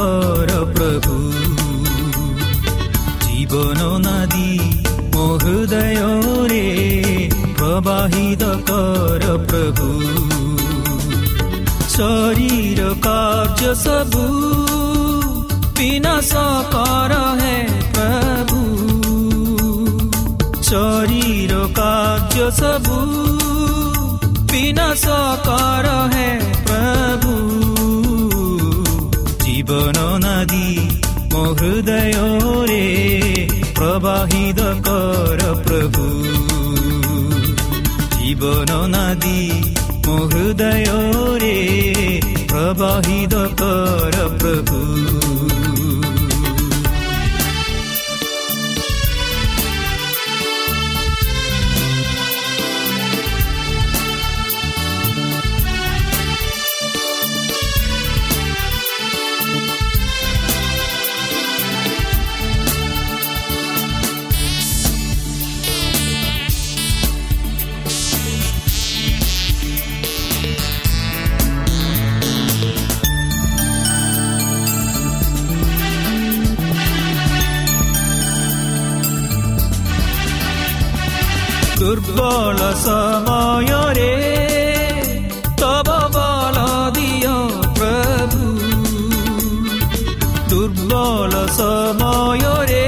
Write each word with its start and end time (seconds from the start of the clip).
ପ୍ରବାହିତ 0.00 0.50
କର 0.50 0.52
ପ୍ରଭୁ 0.74 1.16
ଜୀବନ 3.24 3.80
ନଦୀ 4.04 4.52
ମୋ 5.14 5.24
ହୃଦୟରେ 5.42 6.64
ପ୍ରବାହିତ 7.58 8.48
କର 8.70 9.24
ପ୍ରଭୁ 9.48 9.88
ଶରୀର 11.94 12.88
କାର୍ଯ୍ୟ 13.06 13.72
ସବୁ 13.82 14.24
ବିନାଶ 15.78 16.32
କର 16.74 17.20
ହେ 17.40 17.56
ପ୍ରଭୁ 17.96 18.62
ଶରୀର 20.62 21.60
କାର୍ଯ୍ୟ 21.80 22.48
ସବୁ 22.60 22.98
ବିନାଶ 24.52 25.20
କର 25.48 25.96
ହେ 26.14 26.28
জীবন 29.70 29.98
নদী 30.24 30.68
মো 31.32 31.42
হৃদয় 31.54 32.16
রে 32.68 32.86
প্রবাহিত 33.74 34.60
কর 34.86 35.40
প্রভু 35.64 36.04
জীবন 38.14 38.70
নদী 38.94 39.42
মো 40.06 40.16
হৃদয় 40.26 40.88
প্রবাহিত 42.50 43.34
কর 43.60 44.14
প্রভু 44.38 44.78
উজ্জ্বল 82.10 82.60
সময়রে 82.84 84.14
তব 85.60 85.88
বল 86.14 86.56
দিয় 86.94 87.30
প্রভু 87.76 88.42
দুর্বল 90.50 91.32
সময়রে 91.58 92.86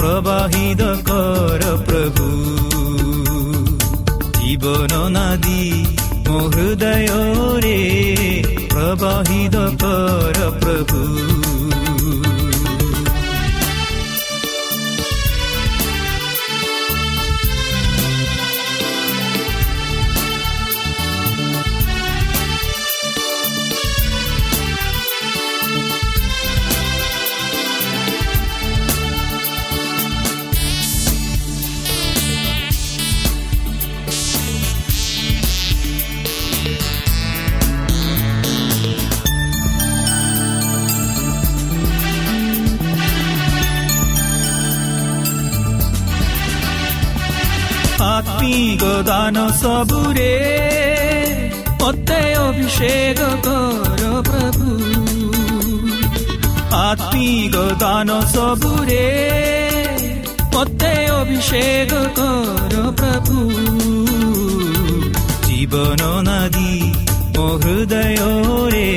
প্রবাহিত 0.00 0.82
কর 1.08 1.62
প্রভু 1.86 2.26
জীবন 4.34 4.90
নদী 5.16 5.89
महृदयो 6.30 7.22
रे 7.64 7.78
प्रभु। 10.64 11.29
ପ୍ରଭୁ 49.10 49.30
ଆତ୍ମିକ 49.32 49.34
ଦାନ 49.34 49.44
ସବୁରେ 49.52 50.32
ମତେ 51.80 52.18
ଅଭିଷେକ 52.40 53.20
କର 53.46 54.02
ପ୍ରଭୁ 54.28 54.68
ଆତ୍ମିକ 56.80 57.56
ଦାନ 57.80 58.18
ସବୁରେ 58.34 59.06
ମତେ 60.54 60.92
ଅଭିଷେକ 61.14 61.92
କର 62.18 62.84
ପ୍ରଭୁ 62.92 63.38
ଜୀବନ 65.46 66.02
ନଦୀ 66.28 66.74
ମୋ 67.36 67.48
ହୃଦୟରେ 67.64 68.88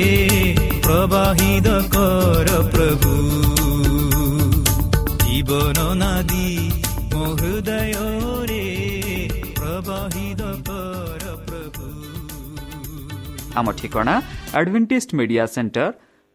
ପ୍ରବାହିତ 0.86 1.74
କର 1.96 2.62
ପ୍ରଭୁ 2.70 3.16
ଜୀବନ 5.24 5.78
ନଦୀ 6.02 6.48
ମୋ 7.14 7.24
ହୃଦୟରେ 7.34 8.73
ଆମ 13.58 13.66
ଠିକଣା 13.78 14.14
Adventist 14.58 15.10
Media 15.18 15.44
Centre 15.54 15.86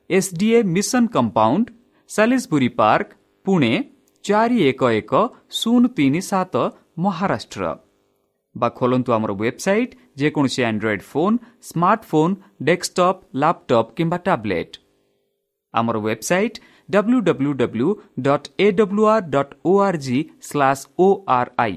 SDA 0.09 0.59
mission 0.75 1.03
compound 1.15 1.65
Salisbury 2.09 2.69
park 2.79 3.09
Pune 3.45 3.73
ଚାରି 4.23 4.57
ଏକ 4.69 4.81
ଏକ 4.99 5.13
ଶୂନ 5.59 5.83
ତିନି 5.97 6.21
ସାତ 6.31 6.55
ମହାରାଷ୍ଟ୍ର। 7.05 7.63
ବା 8.55 8.67
ଖୋଲନ୍ତୁ 8.79 9.09
ଆମର 9.17 9.31
ୱେବସାଇଟ୍ 9.41 9.97
ଯେକୌଣସି 10.19 10.61
Android 10.69 11.03
phone 11.11 11.35
smartphone 11.69 12.33
desktop 12.67 13.19
laptop 13.41 13.93
କିମ୍ବା 13.97 14.17
ଟ୍ୟାବ୍ଲେଟ୍ 14.27 14.73
ଆମର 15.73 15.95
website 16.07 16.57
W 16.89 17.19
W 17.27 17.51
W 17.61 17.89
dot 18.27 18.47
A 18.65 18.67
W 18.79 19.03
R 19.13 19.25
dot 19.35 19.53
O 19.65 19.73
R 19.87 19.99
G 20.05 20.17
slash 20.47 20.83
O 20.99 21.07
R 21.37 21.51
I 21.65 21.75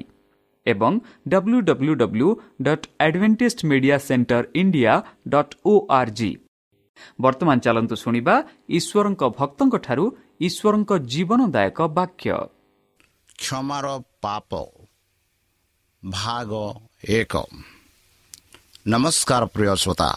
ଏବଂ 0.66 0.92
W 1.28 1.58
W 1.68 1.94
W 1.94 2.28
dot 2.62 2.86
Adventist 3.00 3.64
Media 3.70 3.96
Centre 3.98 4.44
India 4.54 4.94
dot 5.28 5.54
O 5.64 5.72
R 5.98 6.12
G 6.18 6.30
ବର୍ତ୍ତମାନ 7.20 7.56
ଚାଲନ୍ତୁ 7.64 7.94
ଶୁଣିବା 7.96 8.34
ଈଶ୍ୱରଙ୍କ 8.78 9.22
ଭକ୍ତଙ୍କଠାରୁ 9.38 10.04
ଈଶ୍ୱରଙ୍କ 10.46 10.90
ଜୀବନଦାୟକ 11.12 11.78
ବାକ୍ୟ 11.98 12.26
କ୍ଷମାର 13.38 13.86
ପାପ 14.22 14.50
ଭାଗ 16.02 16.50
ଏକ 17.10 17.34
ନମସ୍କାର 18.86 19.42
ପ୍ରିୟ 19.54 19.74
ଶ୍ରୋତା 19.82 20.10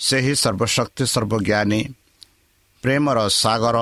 ସେହି 0.00 0.34
ସର୍ବଶକ୍ତି 0.42 1.04
ସର୍ବଜ୍ଞାନୀ 1.06 1.80
ପ୍ରେମର 2.82 3.18
ସାଗର 3.34 3.76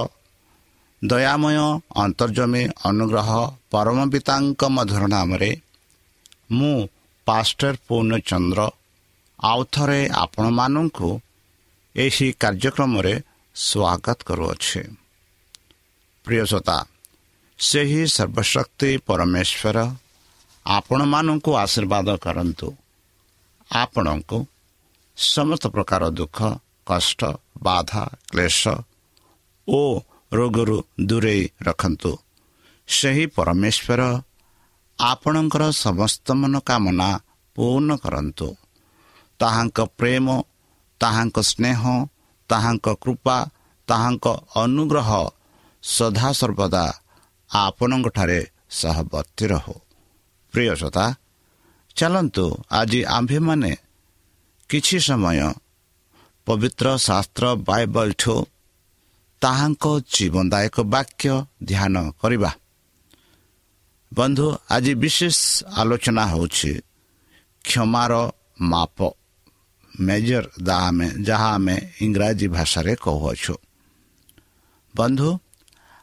ଦୟାମୟ 1.03 1.57
ଅନ୍ତର୍ଜମୀ 1.95 2.63
ଅନୁଗ୍ରହ 2.85 3.31
ପରମ 3.71 3.99
ପିତାଙ୍କ 4.13 4.63
ମଧୁର 4.69 5.03
ନାମରେ 5.07 5.51
ମୁଁ 6.53 6.89
ପାଷ୍ଟର 7.27 7.75
ପୂର୍ଣ୍ଣଚନ୍ଦ୍ର 7.89 8.61
ଆଉ 9.39 9.61
ଥରେ 9.73 10.01
ଆପଣମାନଙ୍କୁ 10.15 11.11
ଏହି 11.97 12.29
କାର୍ଯ୍ୟକ୍ରମରେ 12.43 13.15
ସ୍ୱାଗତ 13.55 14.19
କରୁଅଛି। 14.29 14.83
ପ୍ରିୟସତା 16.25 16.79
ସେହି 17.59 18.03
ସର୍ବଶକ୍ତି 18.07 18.91
ପରମେଶ୍ୱର 19.07 19.79
ଆପଣମାନଙ୍କୁ 20.67 21.51
ଆଶୀର୍ବାଦ 21.65 22.09
କରନ୍ତୁ। 22.17 22.69
ଆପଣଙ୍କୁ 23.71 24.39
ସମସ୍ତ 25.17 25.65
ପ୍ରକାର 25.69 26.03
ଦୁଃଖ 26.11 26.39
କଷ୍ଟ 26.87 27.21
ବାଧା 27.63 28.05
କ୍ଲେଶ 28.31 28.63
ଓ 29.69 29.81
ରୋଗରୁ 30.33 30.79
ଦୂରେଇ 31.01 31.43
ରଖନ୍ତୁ। 31.63 32.13
ସେହି 32.89 33.25
ପରମେଶ୍ୱର 33.37 34.03
ଆପଣଙ୍କର 34.99 35.63
ସମସ୍ତ 35.85 36.27
ମନୋକାମନା 36.41 37.09
ପୂର୍ଣ୍ଣ 37.57 37.91
କରନ୍ତୁ। 37.97 38.49
ତାହାଙ୍କ 39.41 39.79
ପ୍ରେମ 39.99 40.27
ତାହାଙ୍କ 41.01 41.37
ସ୍ନେହ 41.51 41.81
ତାହାଙ୍କ 42.51 42.87
କୃପା 43.03 43.37
ତାହାଙ୍କ 43.89 44.27
ଅନୁଗ୍ରହ 44.63 45.11
ସଦାସର୍ବଦା 45.83 46.85
ଆପଣଙ୍କଠାରେ 47.51 48.41
ସହବର୍ତ୍ତୀ 48.71 49.45
ରହୁ। 49.47 49.75
ପ୍ରିୟସତା 50.55 51.05
ଚାଲନ୍ତୁ 51.97 52.45
ଆଜି 52.71 53.01
ଆମ୍ଭେମାନେ 53.17 53.73
କିଛି 54.71 54.99
ସମୟ 54.99 55.41
ପବିତ୍ର 56.47 56.87
ଶାସ୍ତ୍ର 57.07 57.45
ବାଇବଲ୍ଠୁ 57.69 58.35
ତାହାଙ୍କ 59.41 59.85
ଜୀବନଦାୟକ 60.15 60.81
ବାକ୍ୟ 60.81 61.31
ଧ୍ୟାନ 61.65 62.11
କରିବା। 62.23 62.51
ବନ୍ଧୁ 64.15 64.47
ଆଜି 64.71 64.95
ବିଶେଷ 64.95 65.65
ଆଲୋଚନା 65.77 66.25
ହେଉଛି 66.27 66.73
କ୍ଷମାର 67.65 68.13
ମାପ। 68.61 68.99
ମେଜର 70.01 70.45
ଆମେ 70.73 71.07
ଯାହା 71.23 71.49
ଆମେ 71.55 71.77
ଇଂରାଜୀ 72.01 72.49
ଭାଷାରେ 72.49 72.95
କହୁଅଛୁ। 72.97 73.55
ବନ୍ଧୁ 74.97 75.39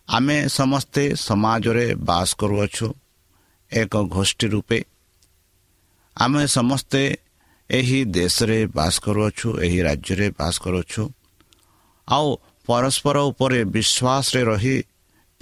ଆମେ 0.08 0.38
ସମସ୍ତେ 0.50 1.04
ସମାଜରେ 1.16 1.96
ବାସ 1.96 2.30
କରୁଅଛୁ 2.36 2.88
ଏକ 3.72 3.94
ଗୋଷ୍ଠୀ 3.98 4.48
ରୂପେ। 4.48 4.80
ଆମେ 6.18 6.48
ସମସ୍ତେ 6.48 7.02
ଏହି 7.72 8.06
ଦେଶରେ 8.06 8.68
ବାସ 8.68 9.00
କରୁଅଛୁ 9.00 9.48
ଏହି 9.60 9.80
ରାଜ୍ୟରେ 9.82 10.28
ବାସ 10.40 10.56
କରୁଅଛୁ। 10.60 11.04
ଆଉ 12.08 12.38
ପରସ୍ପର 12.68 13.18
ଉପରେ 13.30 13.60
ବିଶ୍ୱାସରେ 13.76 14.42
ରହି 14.52 14.76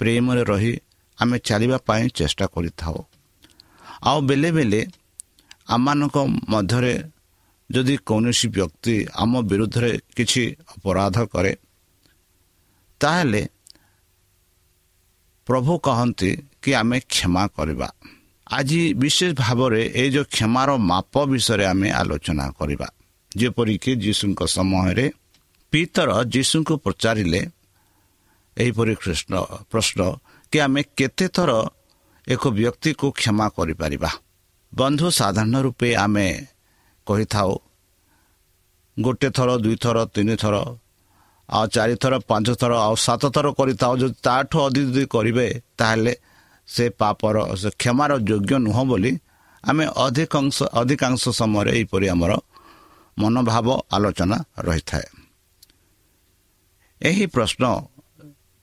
ପ୍ରେମରେ 0.00 0.42
ରହି 0.44 0.72
ଆମେ 1.18 1.36
ଚାଲିବା 1.38 1.78
ପାଇଁ 1.88 2.04
ଚେଷ୍ଟା 2.18 2.46
କରିଥାଉ। 2.54 2.96
ଆଉ 4.08 4.18
ବେଳେ 4.28 4.50
ବେଳେ 4.56 4.80
ଆମମାନଙ୍କ 5.74 6.16
ମଧ୍ୟରେ 6.52 6.94
ଯଦି 7.70 7.94
କୌଣସି 8.08 8.46
ବ୍ୟକ୍ତି 8.56 8.96
ଆମ 9.22 9.32
ବିରୁଦ୍ଧରେ 9.50 9.92
କିଛି 10.16 10.42
ଅପରାଧ 10.74 11.16
କରେ 11.32 11.52
ତାହେଲେ 13.00 13.42
ପ୍ରଭୁ 15.46 15.72
କହନ୍ତି 15.86 16.30
କି 16.62 16.70
ଆମେ 16.80 16.98
କ୍ଷମା 17.12 17.44
କରିବା। 17.56 17.88
ଆଜି 18.48 18.80
ବିଶେଷ 18.94 19.30
ଭାବରେ 19.34 19.82
ଏଇ 20.00 20.08
ଯେଉଁ 20.14 20.26
କ୍ଷମାର 20.34 20.70
ମାପ 20.90 21.14
ବିଷୟରେ 21.30 21.64
ଆମେ 21.72 21.88
ଆଲୋଚନା 22.00 22.46
କରିବା। 22.58 22.88
ଯେପରିକି 23.32 23.90
ଯୀଶୁଙ୍କ 24.04 24.40
ସମୟରେ 24.56 25.06
ପିତର 25.74 26.10
ଯୀଶୁଙ୍କୁ 26.34 26.74
ପଚାରିଲେ 26.84 27.40
ଏହିପରି 28.56 28.94
କୃଷ୍ଣ 29.02 29.32
ପ୍ରଶ୍ନ 29.70 30.00
କି 30.52 30.58
ଆମେ 30.66 30.80
କେତେ 30.98 31.26
ଥର 31.36 31.50
ଏକ 32.26 32.42
ବ୍ୟକ୍ତିକୁ 32.58 33.06
କ୍ଷମା 33.18 33.46
କରିପାରିବା? 33.56 34.10
ବନ୍ଧୁ 34.72 35.06
ସାଧାରଣ 35.18 35.54
ରୂପେ 35.66 35.88
ଆମେ 36.04 36.26
କହିଥାଉ 37.06 37.50
ଗୋଟିଏ 38.96 39.30
ଥର 39.36 39.50
ଦୁଇଥର 39.64 39.96
ତିନିଥର 40.14 40.54
ଆଉ 41.48 41.64
ଚାରିଥର 41.74 42.14
ପାଞ୍ଚ 42.30 42.48
ଥର 42.60 42.72
ଆଉ 42.86 42.94
ସାତ 43.06 43.22
ଥର 43.34 43.46
କରିଥାଉ। 43.58 43.92
ଯଦି 44.00 44.16
ତାଠୁ 44.26 44.56
ଅଧିକ 44.66 44.86
ଯଦି 44.86 45.04
କରିବେ 45.14 45.46
ତାହେଲେ 45.78 46.12
ସେ 46.68 46.84
ପାପର 47.00 47.36
ସେ 47.60 47.68
କ୍ଷମାର 47.80 48.12
ଯୋଗ୍ୟ 48.28 48.54
ନୁହଁ 48.66 48.82
ବୋଲି 48.90 49.12
ଆମେ 49.64 49.84
ଅଧିକାଂଶ 50.06 50.56
ଅଧିକାଂଶ 50.80 51.22
ସମୟରେ 51.40 51.70
ଏହିପରି 51.76 52.06
ଆମର 52.14 52.32
ମନୋଭାବ 53.18 53.66
ଆଲୋଚନା 53.94 54.38
ରହିଥାଏ। 54.66 55.06
ଏହି 57.00 57.26
ପ୍ରଶ୍ନ 57.26 57.64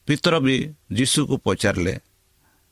ପିତର 0.07 0.35
ବି 0.39 0.55
ଯୀଶୁକୁ 0.91 1.35
ପଚାରିଲେ 1.37 1.93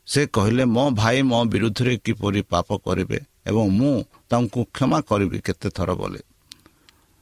ସେ 0.07 0.21
କହିଲେ 0.27 0.63
ମୋ 0.65 0.83
ଭାଇ 0.91 1.21
ମୋ 1.21 1.39
ବିରୁଦ୍ଧରେ 1.45 1.93
କିପରି 1.97 2.41
ପାପ 2.41 2.67
କରିବେ 2.85 3.19
ଏବଂ 3.47 3.65
ମୁଁ 3.69 3.93
ତାଙ୍କୁ 4.29 4.59
କ୍ଷମା 4.73 4.99
କରିବି 5.01 5.37
କେତେ 5.45 5.69
ଥର 5.69 5.89
ବୋଲି 5.93 6.21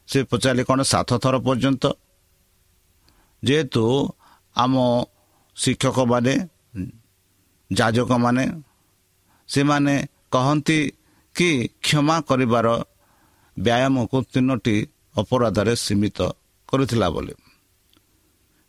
ସେ 0.07 0.23
ପଚାରିଲେ 0.23 0.63
କ'ଣ 0.63 0.81
ସାତ 0.83 1.09
ଥର 1.23 1.35
ପର୍ଯ୍ୟନ୍ତ? 1.37 1.83
ଯେହେତୁ 3.43 3.83
ଆମ 4.55 4.73
ଶିକ୍ଷକମାନେ 5.57 6.33
ଯାଜକମାନେ 7.71 8.45
ସେମାନେ 9.49 9.95
କହନ୍ତି 10.31 10.79
କି 11.35 11.49
କ୍ଷମା 11.81 12.15
କରିବାର 12.21 12.67
ବ୍ୟାୟାମକୁ 13.57 14.17
ତିନୋଟି 14.33 14.75
ଅପରାଧରେ 15.17 15.73
ସୀମିତ 15.75 16.19
କରିଥିଲା 16.69 17.07
ବୋଲି। 17.09 17.33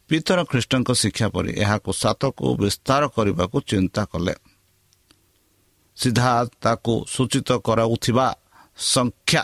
ପିତର 0.08 0.38
ଖ୍ରୀଷ୍ଟଙ୍କ 0.50 0.88
ଶିକ୍ଷା 1.02 1.28
ପରି 1.28 1.50
ଏହାକୁ 1.62 1.90
ସାତକୁ 1.92 2.46
ବିସ୍ତାର 2.62 3.02
କରିବାକୁ 3.16 3.58
ଚିନ୍ତା 3.70 4.02
କଲେ। 4.12 4.34
ସିଧା 5.96 6.32
ତାକୁ 6.62 6.94
ସୂଚିତ 7.14 7.48
କରାଉଥିବା 7.66 8.26
ସଂଖ୍ୟା। 8.78 9.42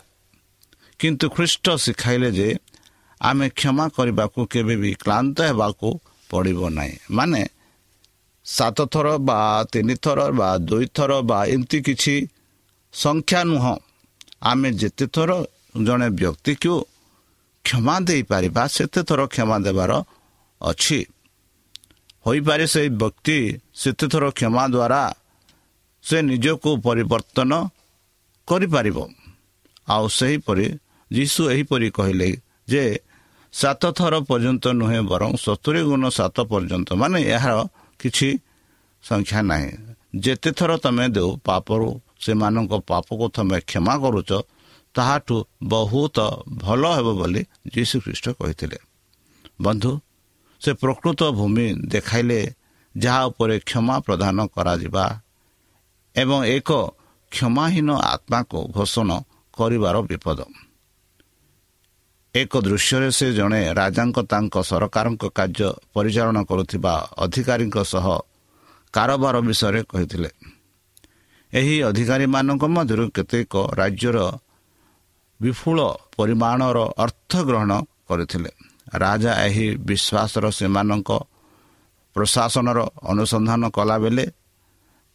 କିନ୍ତୁ 1.00 1.26
ଖ୍ରୀଷ୍ଟ 1.36 1.66
ଶିଖାଇଲେ 1.84 2.30
ଯେ 2.38 2.48
ଆମେ 3.20 3.46
କ୍ଷମା 3.48 3.86
କରିବାକୁ 3.96 4.40
କେବେ 4.52 4.74
ବି 4.82 4.90
କ୍ଳାନ୍ତ 4.94 5.38
ହେବାକୁ 5.48 5.88
ପଡ଼ିବ 6.30 6.60
ନାହିଁ। 6.68 6.94
ମାନେ 7.10 7.42
ସାତ 8.46 8.78
ଥର 8.92 9.06
ବା 9.18 9.38
ତିନିଥର 9.72 10.20
ବା 10.38 10.48
ଦୁଇଥର 10.68 11.12
ବା 11.28 11.38
ଏମିତି 11.44 11.78
କିଛି 11.80 12.14
ସଂଖ୍ୟା 12.92 13.40
ନୁହଁ। 13.44 13.74
ଆମେ 14.42 14.68
ଯେତେ 14.80 15.06
ଥର 15.06 15.30
ଜଣେ 15.84 16.08
ବ୍ୟକ୍ତିକୁ 16.20 16.74
କ୍ଷମା 17.64 17.96
ଦେଇପାରିବା 18.00 18.62
ସେତେ 18.66 19.00
ଥର 19.08 19.20
କ୍ଷମା 19.26 19.56
ଦେବାର 19.66 19.92
ଅଛି। 20.64 21.00
ହୋଇପାରେ 22.26 22.64
ସେହି 22.66 22.90
ବ୍ୟକ୍ତି 23.00 23.38
ସେତେଥର 23.74 24.24
କ୍ଷମା 24.38 24.64
ଦ୍ୱାରା 24.74 25.02
ସେ 26.04 26.16
ନିଜକୁ 26.22 26.70
ପରିବର୍ତ୍ତନ 26.86 27.52
କରିପାରିବ। 28.48 28.98
ଆଉ 29.88 30.04
ସେହିପରି 30.18 30.66
ଯୀଶୁ 31.10 31.42
ଏହିପରି 31.52 31.88
କହିଲେ 31.90 32.28
ଯେ 32.68 32.84
ସାତ 33.52 33.82
ଥର 33.98 34.14
ପର୍ଯ୍ୟନ୍ତ 34.28 34.64
ନୁହେଁ 34.80 35.00
ବରଂ 35.10 35.30
ସତୁରି 35.36 35.82
ଗୁଣ 35.88 36.04
ସାତ 36.10 36.36
ପର୍ଯ୍ୟନ୍ତ 36.50 36.88
ମାନେ 37.00 37.18
ଏହାର 37.34 37.56
କିଛି 38.00 38.28
ସଂଖ୍ୟା 39.04 39.40
ନାହିଁ। 39.50 39.70
ଯେତେ 40.24 40.50
ଥର 40.58 40.70
ତୁମେ 40.76 41.06
ଦେଉ 41.16 41.30
ପାପରୁ 41.46 41.88
ସେମାନଙ୍କ 42.24 42.72
ପାପକୁ 42.90 43.24
ତୁମେ 43.36 43.58
କ୍ଷମା 43.68 43.94
କରୁଛ 44.02 44.30
ତାହାଠୁ 44.94 45.36
ବହୁତ 45.64 46.16
ଭଲ 46.62 46.82
ହେବ 46.96 47.08
ବୋଲି 47.20 47.42
ଯୀଶୁ 47.74 47.96
ଖ୍ରୀଷ୍ଟ 48.04 48.26
କହିଥିଲେ। 48.38 48.78
ବନ୍ଧୁ 49.62 49.90
ସେ 50.64 50.72
ପ୍ରକୃତ 50.72 51.20
ଭୂମି 51.30 51.66
ଦେଖାଇଲେ 51.92 52.40
ଯାହା 52.96 53.22
ଉପରେ 53.24 53.56
କ୍ଷମା 53.58 53.96
ପ୍ରଦାନ 54.06 54.36
କରାଯିବା 54.46 55.04
ଏବଂ 56.16 56.38
ଏକ 56.56 56.70
କ୍ଷମାହୀନ 57.32 57.88
ଆତ୍ମାକୁ 58.14 58.58
ଘୋଷଣା 58.76 59.16
କରିବାର 59.56 59.96
ବିପଦ। 60.02 60.40
ଏକ 62.34 62.52
ଦୃଶ୍ୟରେ 62.60 63.08
ସେ 63.10 63.26
ଜଣେ 63.32 63.60
ରାଜାଙ୍କ 63.74 64.18
ତାଙ୍କ 64.32 64.54
ସରକାରଙ୍କ 64.62 65.22
କାର୍ଯ୍ୟ 65.38 65.68
ପରିଚାଳନା 65.94 66.42
କରୁଥିବା 66.42 66.94
ଅଧିକାରୀଙ୍କ 67.16 67.76
ସହ 67.84 68.06
କାରବାର 68.94 69.36
ବିଷୟରେ 69.40 69.80
କହିଥିଲେ। 69.82 70.30
ଏହି 71.52 71.76
ଅଧିକାରୀମାନଙ୍କ 71.82 72.64
ମଧ୍ୟରୁ 72.76 73.04
କେତେକ 73.16 73.52
ରାଜ୍ୟର 73.74 74.18
ବିପୁଳ 75.40 75.78
ପରିମାଣର 76.16 76.78
ଅର୍ଥ 77.04 77.32
ଗ୍ରହଣ 77.44 77.72
କରିଥିଲେ। 78.08 78.50
ରାଜା 78.92 79.32
ଏହି 79.46 79.66
ବିଶ୍ୱାସର 79.88 80.44
ସେମାନଙ୍କ 80.50 81.10
ପ୍ରଶାସନର 82.16 82.78
ଅନୁସନ୍ଧାନ 83.02 83.62
କଲାବେଳେ 83.76 84.24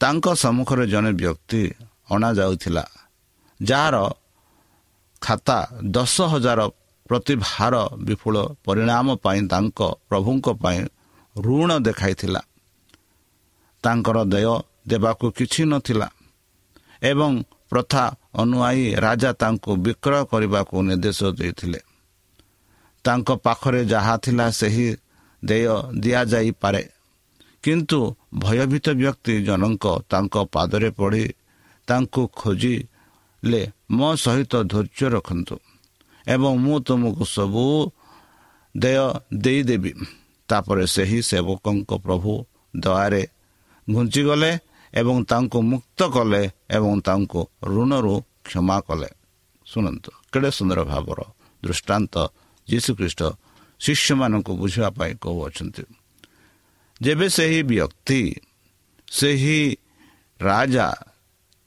ତାଙ୍କ 0.01 0.25
ସମ୍ମୁଖରେ 0.35 0.85
ଜଣେ 0.87 1.11
ବ୍ୟକ୍ତି 1.11 1.61
ଅଣାଯାଉଥିଲା 2.11 2.83
ଯାହାର 3.59 3.95
ଖାତା 5.21 5.57
ଦଶ 5.91 6.15
ହଜାର 6.21 6.59
ପ୍ରତି 7.09 7.33
ଭାର 7.35 7.75
ବିପୁଳ 8.05 8.35
ପରିଣାମ 8.65 9.07
ପାଇଁ 9.15 9.41
ତାଙ୍କ 9.47 9.79
ପ୍ରଭୁଙ୍କ 10.09 10.47
ପାଇଁ 10.63 10.79
ଋଣ 11.35 11.69
ଦେଖାଇଥିଲା। 11.79 12.41
ତାଙ୍କର 13.83 14.17
ଦେୟ 14.25 14.53
ଦେବାକୁ 14.87 15.25
କିଛି 15.31 15.61
ନଥିଲା 15.65 16.07
ଏବଂ 17.01 17.31
ପ୍ରଥା 17.69 18.03
ଅନୁଆୟୀ 18.35 18.85
ରାଜା 19.05 19.31
ତାଙ୍କୁ 19.33 19.71
ବିକ୍ରୟ 19.85 20.21
କରିବାକୁ 20.31 20.75
ନିର୍ଦ୍ଦେଶ 20.81 21.19
ଦେଇଥିଲେ। 21.39 21.79
ତାଙ୍କ 23.09 23.29
ପାଖରେ 23.45 23.81
ଯାହା 23.93 24.15
ଥିଲା 24.23 24.47
ସେହି 24.59 24.87
ଦେୟ 25.43 25.75
ଦିଆଯାଇପାରେ। 26.03 26.83
କିନ୍ତୁ 27.63 27.99
ଭୟଭୀତ 28.43 28.87
ବ୍ୟକ୍ତି 29.01 29.33
ଜଣଙ୍କ 29.47 29.85
ତାଙ୍କ 30.11 30.35
ପାଦରେ 30.53 30.89
ପଢ଼ି 30.99 31.25
ତାଙ୍କୁ 31.87 32.21
ଖୋଜିଲେ 32.39 33.61
ମୋ 33.97 34.09
ସହିତ 34.23 34.53
ଧୈର୍ଯ୍ୟ 34.71 35.07
ରଖନ୍ତୁ 35.15 35.55
ଏବଂ 36.27 36.53
ମୁଁ 36.63 36.75
ତୁମକୁ 36.87 37.23
ସବୁ 37.35 37.65
ଦେୟ 38.75 39.05
ଦେଇଦେବି 39.43 39.91
ତାପରେ 40.49 40.85
ସେହି 40.95 41.19
ସେବକଙ୍କ 41.29 41.91
ପ୍ରଭୁ 42.05 42.31
ଦୟାରେ 42.75 43.23
ଘୁଞ୍ଚିଗଲେ 43.87 44.51
ଏବଂ 44.93 45.15
ତାଙ୍କୁ 45.31 45.59
ମୁକ୍ତ 45.71 45.99
କଲେ 46.15 46.43
ଏବଂ 46.77 46.93
ତାଙ୍କୁ 47.07 47.41
ଋଣରୁ 47.73 48.15
କ୍ଷମା 48.45 48.77
କଲେ। 48.87 49.09
ଶୁଣନ୍ତୁ 49.67 50.11
କେଡ଼େ 50.31 50.49
ସୁନ୍ଦର 50.57 50.79
ଭାବର 50.91 51.19
ଦୃଷ୍ଟାନ୍ତ 51.63 52.15
ଯୀଶୁଖ୍ରୀଷ୍ଟ 52.69 53.21
ଶିଷ୍ୟମାନଙ୍କୁ 53.81 54.51
ବୁଝିବା 54.59 54.89
ପାଇଁ 54.89 55.13
କହୁଅଛନ୍ତି 55.23 55.83
ଯେବେ 57.01 57.27
ସେହି 57.29 57.59
ବ୍ୟକ୍ତି 57.69 58.21
ସେହି 59.11 59.59
ରାଜା 60.39 60.87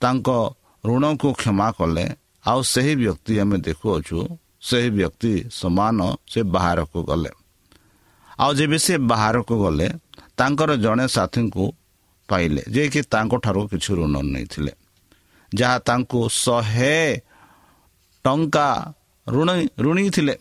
ତାଙ୍କ 0.00 0.28
ଋଣକୁ 0.85 1.28
କ୍ଷମା 1.32 1.68
କଲେ 1.78 2.04
ଆଉ 2.44 2.61
ସେହି 2.64 2.94
ବ୍ୟକ୍ତି 2.97 3.32
ଆମେ 3.42 3.56
ଦେଖୁଅଛୁ 3.59 4.18
ସେହି 4.61 4.90
ବ୍ୟକ୍ତି 4.90 5.32
ସମାନ 5.50 5.99
ସେ 6.26 6.40
ବାହାରକୁ 6.54 6.99
ଗଲେ 7.02 7.30
ଆଉ 8.38 8.50
ଯେବେ 8.54 8.78
ସେ 8.78 8.94
ବାହାରକୁ 9.11 9.54
ଗଲେ 9.64 9.88
ତାଙ୍କର 10.38 10.71
ଜଣେ 10.76 11.06
ସାଥୀଙ୍କୁ 11.09 11.64
ପାଇଲେ 12.28 12.62
ଯିଏକି 12.75 13.00
ତାଙ୍କଠାରୁ 13.12 13.62
କିଛି 13.68 13.90
ଋଣ 13.94 14.14
ନେଇଥିଲେ 14.32 14.73
ଯାହା 15.52 15.76
ତାଙ୍କୁ 15.88 16.21
ଶହେ 16.37 16.97
ଟଙ୍କା 18.25 18.68
ଋଣ 19.26 19.49
ଋଣୀ 19.78 20.04
ଥିଲେ 20.11 20.35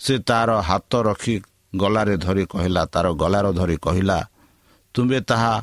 ସେ 0.00 0.18
ତାର 0.18 0.50
ହାତ 0.60 0.92
ରଖି 1.02 1.42
ଗଲାରେ 1.76 2.16
ଧରି 2.16 2.44
କହିଲା 2.46 2.82
ତାର 2.84 3.06
ଗଲାର 3.12 3.52
ଧରି 3.52 3.76
କହିଲା 3.76 4.18
ତୁମେ 4.94 5.20
ତାହା 5.20 5.54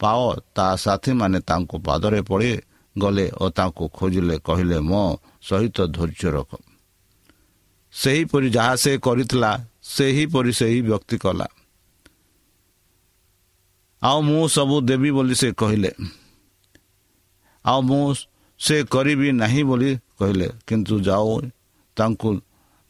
ପାଅ 0.00 0.22
ତା 0.54 0.66
ସାଥୀମାନେ 0.76 1.38
ତାଙ୍କୁ 1.40 1.76
ପାଦରେ 1.78 2.20
ପଡ଼ି 2.22 2.52
ଗଲେ 2.98 3.26
ଓ 3.40 3.44
ତାଙ୍କୁ 3.50 3.84
ଖୋଜିଲେ 3.88 4.36
କହିଲେ 4.38 4.78
ମୋ 4.80 5.02
ସହିତ 5.42 5.78
ଧୈର୍ଯ୍ୟ 5.86 6.30
ରଖ। 6.30 6.50
ସେହିପରି 7.92 8.48
ଯାହା 8.50 8.74
ସେ 8.76 8.92
କରିଥିଲା 8.98 9.50
ସେହିପରି 9.82 10.52
ସେହି 10.52 10.80
ବ୍ୟକ୍ତି 10.82 11.16
କଲା। 11.18 11.46
ଆଉ 14.02 14.18
ମୁଁ 14.20 14.42
ସବୁ 14.48 14.76
ଦେବି 14.80 15.10
ବୋଲି 15.10 15.34
ସେ 15.34 15.48
କହିଲେ। 15.52 15.90
ଆଉ 17.64 17.80
ମୁଁ 17.80 18.14
ସେ 18.60 18.76
କରିବି 18.84 19.28
ନାହିଁ 19.32 19.62
ବୋଲି 19.62 19.90
କହିଲେ। 20.18 20.48
କିନ୍ତୁ 20.66 20.94
ଯାଉ 21.00 21.40
ତାଙ୍କୁ 21.96 22.28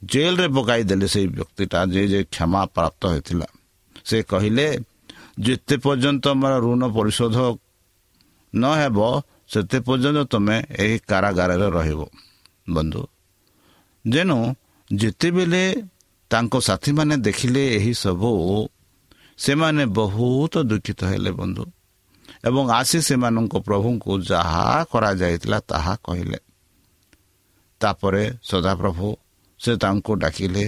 ଜେଲରେ 0.03 0.47
ପକାଇଦେଲେ 0.49 1.07
ସେଇ 1.07 1.29
ବ୍ୟକ୍ତିଟା 1.29 1.79
ଯେ 1.87 2.03
ଯେ 2.09 2.21
କ୍ଷମା 2.25 2.63
ପ୍ରାପ୍ତ 2.75 3.03
ହୋଇଥିଲା 3.07 3.47
ସେ 4.05 4.17
କହିଲେ 4.23 4.67
ଯେତେ 5.39 5.75
ପର୍ଯ୍ୟନ୍ତ 5.77 6.25
ମୋର 6.35 6.55
ଋଣ 6.59 6.83
ପରିଶୋଧ 6.97 7.37
ନ 8.53 8.65
ହେବ 8.75 8.99
ସେତେ 9.49 9.79
ପର୍ଯ୍ୟନ୍ତ 9.81 10.21
ତୁମେ 10.33 10.57
ଏହି 10.77 10.97
କାରାଗାରରେ 11.09 11.69
ରହିବ 11.71 12.01
ବନ୍ଧୁ 12.71 13.03
ଯେଣୁ 14.05 14.39
ଯେତେବେଳେ 14.91 15.65
ତାଙ୍କ 16.31 16.55
ସାଥୀମାନେ 16.61 17.15
ଦେଖିଲେ 17.19 17.63
ଏହିସବୁ 17.77 18.33
ସେମାନେ 19.39 19.83
ବହୁତ 19.93 20.55
ଦୁଃଖିତ 20.63 21.01
ହେଲେ 21.05 21.31
ବନ୍ଧୁ 21.33 21.65
ଏବଂ 22.45 22.65
ଆସି 22.71 22.99
ସେମାନଙ୍କ 23.09 23.55
ପ୍ରଭୁଙ୍କୁ 23.69 24.13
ଯାହା 24.23 24.67
କରାଯାଇଥିଲା 24.93 25.59
ତାହା 25.71 25.95
କହିଲେ 26.05 26.39
ତାପରେ 27.81 28.25
ସଦାପ୍ରଭୁ 28.43 29.09
ସେ 29.59 29.73
ତାଙ୍କୁ 29.77 30.13
ଡାକିଲେ 30.15 30.65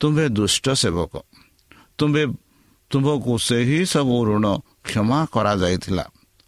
ତୁମ୍ଭେ 0.00 0.24
ଦୁଷ୍ଟ 0.28 0.66
ସେବକ। 0.72 1.12
ତୁମ୍ଭେ 1.98 2.22
ତୁମ୍ଭକୁ 2.90 3.32
ସେହି 3.38 3.78
ସବୁ 3.86 4.16
ଋଣ 4.24 4.46
କ୍ଷମା 4.84 5.18
କରାଯାଇଥିଲା। 5.32 6.04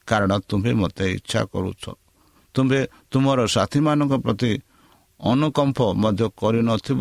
କାରଣ 0.06 0.32
ତୁମ୍ଭେ 0.48 0.72
ମୋତେ 0.72 1.04
ଇଚ୍ଛା 1.12 1.40
କରୁଛ। 1.44 1.84
ତୁମ୍ଭେ 2.54 2.80
ତୁମର 3.10 3.38
ସାଥୀମାନଙ୍କ 3.46 4.14
ପ୍ରତି 4.24 4.52
ଅନୁକମ୍ପ 5.20 5.78
ମଧ୍ୟ 6.02 6.26
କରିନଥିବ। 6.40 7.00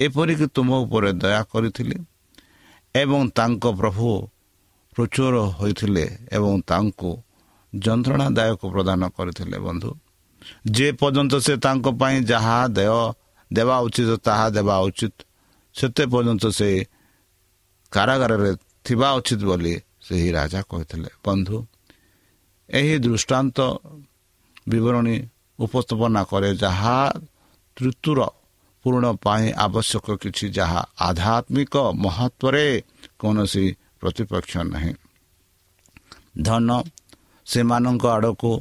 ଏପରିକି 0.00 0.46
ତୁମ 0.46 0.68
ଉପରେ 0.84 1.10
ଦୟା 1.12 1.42
କରିଥିଲି 1.52 1.96
ଏବଂ 2.94 3.20
ତାଙ୍କ 3.38 3.64
ପ୍ରଭୁ 3.72 4.08
ପ୍ରଚୁର 4.96 5.34
ହୋଇଥିଲେ 5.58 6.04
ଏବଂ 6.32 6.52
ତାଙ୍କୁ 6.60 7.10
ଯନ୍ତ୍ରଣାଦାୟକ 7.72 8.60
ପ୍ରଦାନ 8.74 9.00
କରିଥିଲେ 9.08 9.58
ବନ୍ଧୁ। 9.58 9.90
ଯେ 10.70 10.86
ପର୍ଯ୍ୟନ୍ତ 10.92 11.34
ସେ 11.36 11.54
ତାଙ୍କ 11.56 11.86
ପାଇଁ 12.00 12.16
ଯାହା 12.22 12.58
ଦେୟ 12.68 12.98
ଦେବା 13.52 13.76
ଉଚିତ 13.86 14.10
ତାହା 14.26 14.46
ଦେବା 14.56 14.76
ଉଚିତ 14.88 15.14
ସେତେ 15.74 16.04
ପର୍ଯ୍ୟନ୍ତ 16.12 16.44
ସେ 16.58 16.68
କାରାଗାରରେ 17.92 18.50
ଥିବା 18.84 19.08
ଉଚିତ 19.18 19.40
ବୋଲି 19.48 19.74
ସେହି 20.06 20.28
ରାଜା 20.38 20.60
କହିଥିଲେ 20.70 21.10
ବନ୍ଧୁ 21.24 21.56
ଏହି 22.68 22.94
ଦୃଷ୍ଟାନ୍ତ 22.98 23.58
ବିବରଣୀ 24.68 25.16
ଉପସ୍ଥାପନା 25.58 26.20
କରେ 26.30 26.50
ଯାହା 26.56 26.96
ତୃତୀୟ 27.76 28.26
ପୂରଣ 28.84 29.04
ପାଇଁ 29.24 29.46
ଆବଶ୍ୟକ 29.66 30.06
କିଛି 30.22 30.46
ଯାହା 30.50 30.80
ଆଧ୍ୟାତ୍ମିକ 31.00 31.74
ମହତ୍ଵରେ 32.02 32.66
କୌଣସି 33.20 33.64
ପ୍ରତିପକ୍ଷ 34.00 34.52
ନାହିଁ 34.72 34.92
ଧନ 36.42 36.68
ସେମାନଙ୍କ 37.46 38.04
ଆଡ଼କୁ 38.16 38.52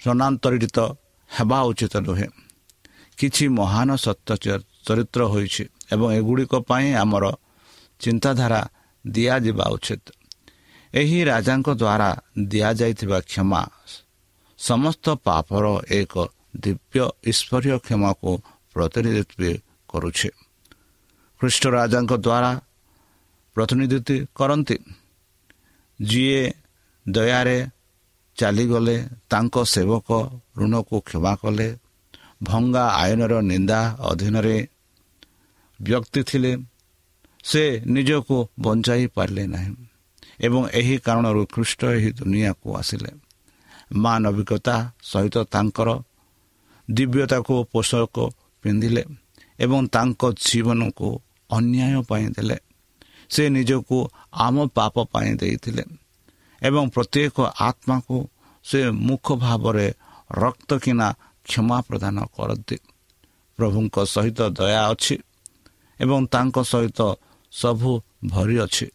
ସ୍ଥାନାନ୍ତରିତ 0.00 0.78
ହେବା 1.30 1.58
ଉଚିତ 1.70 1.94
ନୁହେଁ 2.06 2.28
କିଛି 3.22 3.44
ମହାନ 3.58 3.88
ସତ୍ୟ 4.04 4.30
ଚରିତ୍ର 4.86 5.20
ହୋଇଛି 5.32 5.64
ଏବଂ 5.94 6.06
ଏଗୁଡ଼ିକ 6.18 6.52
ପାଇଁ 6.68 6.88
ଆମର 7.02 7.24
ଚିନ୍ତାଧାରା 8.00 8.60
ଦିଆଯିବା 9.04 9.66
ଉଚିତ। 9.76 10.04
ଏହି 10.92 11.18
ରାଜାଙ୍କ 11.30 11.68
ଦ୍ୱାରା 11.82 12.10
ଦିଆଯାଇଥିବା 12.52 13.18
କ୍ଷମା 13.30 13.62
ସମସ୍ତ 14.58 15.06
ପାପର 15.26 15.64
ଏକ 15.98 16.14
ଦିବ୍ୟ 16.64 17.04
ଈଶ୍ୱରୀୟ 17.30 17.76
କ୍ଷମାକୁ 17.86 18.30
ପ୍ରତିନିଧିତ୍ୱ 18.74 19.60
କରୁଛି। 19.88 20.28
ଖ୍ରୀଷ୍ଟ 21.40 21.64
ରାଜାଙ୍କ 21.76 22.12
ଦ୍ୱାରା 22.26 22.50
ପ୍ରତିନିଧିତ୍ୱ 23.56 24.26
କରନ୍ତି। 24.38 24.76
ଯିଏ 26.00 26.42
ଦୟାରେ 27.06 27.58
ଚାଲିଗଲେ 28.36 28.96
ତାଙ୍କ 29.30 29.54
ସେବକ 29.64 30.08
ଋଣକୁ 30.58 30.96
କ୍ଷମା 31.00 31.32
କଲେ 31.42 31.68
ଭଙ୍ଗା 32.42 32.84
ଆଇନର 33.02 33.34
ନିନ୍ଦା 33.42 33.80
ଅଧୀନରେ 34.10 34.56
ବ୍ୟକ୍ତି 35.80 36.20
ଥିଲେ 36.22 36.52
ସେ 37.44 37.62
ନିଜକୁ 37.86 38.36
ବଞ୍ଚାଇ 38.60 39.04
ପାରିଲେ 39.16 39.44
ନାହିଁ 39.46 39.72
ଏବଂ 40.40 40.62
ଏହି 40.70 40.96
କାରଣରୁ 40.98 41.42
ଖ୍ରୀଷ୍ଟ 41.54 41.80
ଏହି 41.96 42.10
ଦୁନିଆକୁ 42.18 42.68
ଆସିଲେ। 42.76 43.10
ମାନବିକତା 43.96 44.76
ସହିତ 45.02 45.36
ତାଙ୍କର 45.54 45.88
ଦିବ୍ୟତାକୁ 46.88 47.54
ପୋଷକ 47.72 48.16
ପିନ୍ଧିଲେ 48.64 49.02
ଏବଂ 49.58 49.80
ତାଙ୍କ 49.94 50.22
ଜୀବନକୁ 50.46 51.08
ଅନ୍ୟାୟ 51.50 51.98
ପାଇଁ 52.08 52.26
ଦେଲେ। 52.36 52.58
ସେ 53.30 53.42
ନିଜକୁ 53.48 53.96
ଆମ 54.44 54.56
ପାପ 54.76 54.94
ପାଇଁ 55.12 55.30
ଦେଇଥିଲେ 55.40 55.84
ଏବଂ 56.62 56.84
ପ୍ରତ୍ୟେକ 56.94 57.36
ଆତ୍ମାକୁ 57.60 58.16
ସେ 58.64 58.80
ମୁଖ 59.06 59.26
ଭାବରେ 59.44 59.88
ରକ୍ତ 60.34 60.70
କିନା 60.84 61.08
କ୍ଷମା 61.52 61.78
ପ୍ରଦାନ 61.88 62.16
କରନ୍ତି। 62.36 62.76
ପ୍ରଭୁଙ୍କ 63.58 63.96
ସହିତ 64.14 64.40
ଦୟା 64.58 64.80
ଅଛି 64.92 65.16
ଏବଂ 66.00 66.20
ତାଙ୍କ 66.34 66.56
ସହିତ 66.72 67.00
ସବୁ 67.52 67.90
ଭରି 68.26 68.56
ଅଛି। 68.64 68.86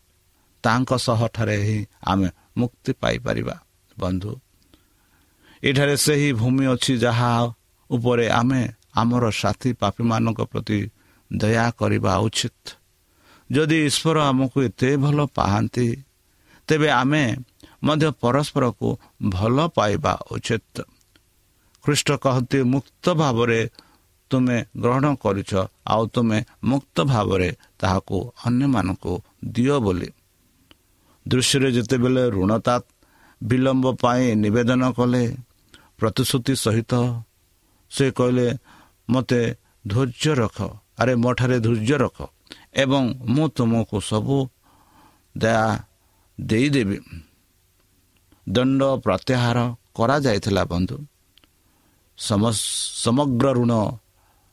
ତାଙ୍କ 0.63 0.89
ସହଠାରେ 0.97 1.57
ହିଁ 1.65 1.79
ଆମେ 2.03 2.29
ମୁକ୍ତି 2.57 2.91
ପାଇପାରିବା 3.01 3.55
ବନ୍ଧୁ। 3.97 4.31
ଏଠାରେ 5.63 5.95
ସେହି 5.97 6.29
ଭୂମି 6.33 6.65
ଅଛି 6.73 6.93
ଯାହା 6.97 7.29
ଉପରେ 7.89 8.25
ଆମେ 8.31 8.61
ଆମର 8.95 9.23
ସାଥୀ 9.41 9.69
ପାପୀମାନଙ୍କ 9.81 10.39
ପ୍ରତି 10.51 10.79
ଦୟା 11.31 11.65
କରିବା 11.79 12.13
ଉଚିତ। 12.17 12.63
ଯଦି 13.49 13.77
ଈଶ୍ୱର 13.87 14.17
ଆମକୁ 14.29 14.57
ଏତେ 14.67 14.89
ଭଲ 14.97 15.17
ପାଆନ୍ତି 15.37 15.87
ତେବେ 16.67 16.89
ଆମେ 17.01 17.23
ମଧ୍ୟ 17.83 18.09
ପରସ୍ପରକୁ 18.21 18.87
ଭଲ 19.29 19.57
ପାଇବା 19.67 20.13
ଉଚିତ। 20.31 20.75
ଖ୍ରୀଷ୍ଟ 21.87 22.09
କହନ୍ତି 22.11 22.59
ମୁକ୍ତ 22.63 23.05
ଭାବରେ 23.13 23.69
ତୁମେ 24.31 24.57
ଗ୍ରହଣ 24.81 25.05
କରିଛ 25.15 25.51
ଆଉ 25.87 26.03
ତୁମେ 26.07 26.39
ମୁକ୍ତ 26.63 26.97
ଭାବରେ 27.03 27.49
ତାହାକୁ 27.79 28.17
ଅନ୍ୟମାନଙ୍କୁ 28.45 29.13
ଦିଅ 29.45 29.77
ବୋଲି। 29.79 30.09
ଦୃଶ୍ୟରେ 31.25 31.69
ଯେତେବେଳେ 31.71 32.23
ଋଣତା 32.29 32.75
ବିଳମ୍ବ 33.43 33.85
ପାଇଁ 33.95 34.35
ନିବେଦନ 34.35 34.83
କଲେ 34.91 35.23
ପ୍ରତିଶ୍ରୁତି 35.97 36.53
ସହିତ 36.55 36.93
ସେ 37.91 38.05
କହିଲେ 38.11 38.47
ମୋତେ 39.09 39.41
ଧୈର୍ଯ୍ୟ 39.87 40.33
ରଖ 40.35 40.57
ଆରେ 40.99 41.13
ମୋ 41.15 41.31
ଠାରେ 41.33 41.57
ଧୈର୍ଯ୍ୟ 41.59 41.97
ରଖ 41.97 42.17
ଏବଂ 42.73 43.03
ମୁଁ 43.27 43.45
ତୁମକୁ 43.47 43.97
ସବୁ 44.01 44.37
ଦୟା 45.37 45.65
ଦେଇଦେବି। 46.39 46.97
ଦଣ୍ଡ 48.49 48.81
ପ୍ରତ୍ୟାହାର 49.05 49.57
କରାଯାଇଥିଲା 49.93 50.63
ବନ୍ଧୁ। 50.63 50.97
ସମଗ୍ର 52.17 53.45
ଋଣ 53.51 53.73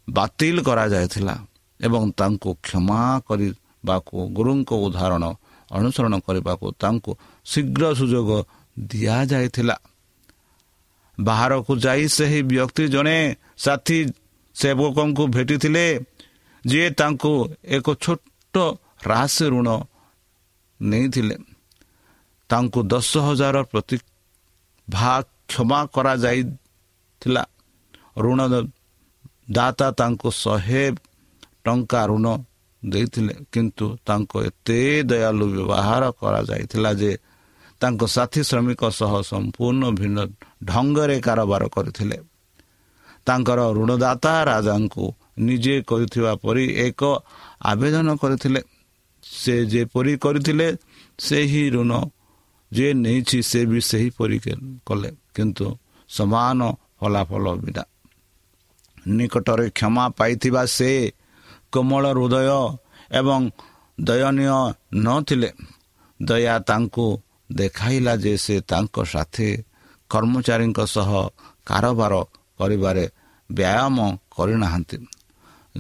ବାତିଲ 0.09 0.57
କରାଯାଇଥିଲା 0.63 1.35
ଏବଂ 1.81 2.03
ତାଙ୍କୁ 2.11 2.51
କ୍ଷମା 2.63 3.01
କରିବାକୁ 3.29 4.17
ଗୁରୁଙ୍କ 4.33 4.71
ଉଦାହରଣ 4.87 5.25
ଅନୁସରଣ 5.71 6.15
କରିବାକୁ 6.27 6.67
ତାଙ୍କୁ 6.81 7.11
ଶୀଘ୍ର 7.45 7.85
ସୁଯୋଗ 7.95 8.31
ଦିଆଯାଇଥିଲା 8.79 9.77
ବାହାରକୁ 11.21 11.73
ଯାଇ 11.77 12.05
ସେହି 12.09 12.41
ବ୍ୟକ୍ତି 12.43 12.85
ଜଣେ 12.89 13.19
ସାଥୀ 13.57 13.99
ସେବକଙ୍କୁ 14.57 15.25
ଭେଟିଥିଲେ 15.27 15.87
ଯିଏ 16.67 16.89
ତାଙ୍କୁ 16.91 17.33
ଏକ 17.65 17.87
ଛୋଟ 17.95 18.55
ହ୍ରାସ 19.03 19.37
ଋଣ 19.43 19.69
ନେଇଥିଲେ। 20.81 21.37
ତାଙ୍କୁ 22.51 22.81
ଦଶ 22.83 23.11
ହଜାର 23.19 23.57
ପ୍ରତି 23.63 23.97
ଭା 24.89 25.13
କ୍ଷମା 25.49 25.81
କରାଯାଇଥିଲା। 25.87 27.43
ଋଣ 28.17 28.41
ଦାତା 29.51 29.89
ତାଙ୍କୁ 29.91 30.29
ଶହେ 30.31 30.85
ଟଙ୍କା 31.65 32.03
ଋଣ 32.07 32.27
ଦେଇଥିଲେ 32.83 33.35
କିନ୍ତୁ 33.53 33.87
ତାଙ୍କୁ 34.07 34.37
ଏତେ 34.49 34.79
ଦୟାଲୁ 35.03 35.47
ବ୍ୟବହାର 35.55 36.03
କରାଯାଇଥିଲା 36.21 36.91
ଯେ 37.01 37.13
ତାଙ୍କ 37.81 38.03
ସାଥୀ 38.07 38.41
ଶ୍ରମିକ 38.43 38.83
ସହ 38.91 39.13
ସମ୍ପୂର୍ଣ୍ଣ 39.23 39.85
ଭିନ୍ନ 39.99 40.19
ଢଙ୍ଗରେ 40.65 41.17
କାରବାର 41.21 41.63
କରିଥିଲେ। 41.69 42.19
ତାଙ୍କର 43.27 43.61
ଋଣଦାତା 43.77 44.35
ରାଜାଙ୍କୁ 44.45 45.05
ନିଜେ 45.39 45.75
କରିଥିବା 45.83 46.33
ପରି 46.35 46.65
ଏକ 46.87 47.01
ଆବେଦନ 47.65 48.09
କରିଥିଲେ। 48.17 48.61
ସେ 49.25 49.55
ଯେପରି 49.67 50.13
କରିଥିଲେ 50.17 50.69
ସେହି 51.19 51.65
ଋଣ 51.71 51.93
ଯିଏ 52.73 52.91
ନେଇଛି 53.05 53.39
ସେ 53.51 53.61
ବି 53.71 53.81
ସେହିପରି 53.91 54.39
କଲେ। 54.87 55.11
କିନ୍ତୁ 55.35 55.67
ସମାନ 56.11 56.61
ଫଳାଫଳ 56.99 57.45
ବିନା 57.65 57.83
ନିକଟରେ 59.07 59.71
କ୍ଷମା 59.71 60.09
ପାଇଥିବା 60.09 60.65
ସେ 60.67 61.13
କୋମଳ 61.73 62.05
ହୃଦୟ 62.13 62.51
ଏବଂ 63.11 63.51
ଦୟନୀୟ 64.01 64.75
ନଥିଲେ। 64.95 65.51
ଦୟା 66.23 66.59
ତାଙ୍କୁ 66.59 67.21
ଦେଖାଇଲା 67.53 68.17
ଯେ 68.17 68.37
ସେ 68.37 68.61
ତାଙ୍କ 68.61 69.05
ସାଥୀ 69.05 69.65
କର୍ମଚାରୀଙ୍କ 70.11 70.79
ସହ 70.87 71.11
କାରବାର 71.67 72.15
କରିବାରେ 72.59 73.09
ବ୍ୟାୟାମ 73.53 73.97
କରିନାହାନ୍ତି। 74.31 74.97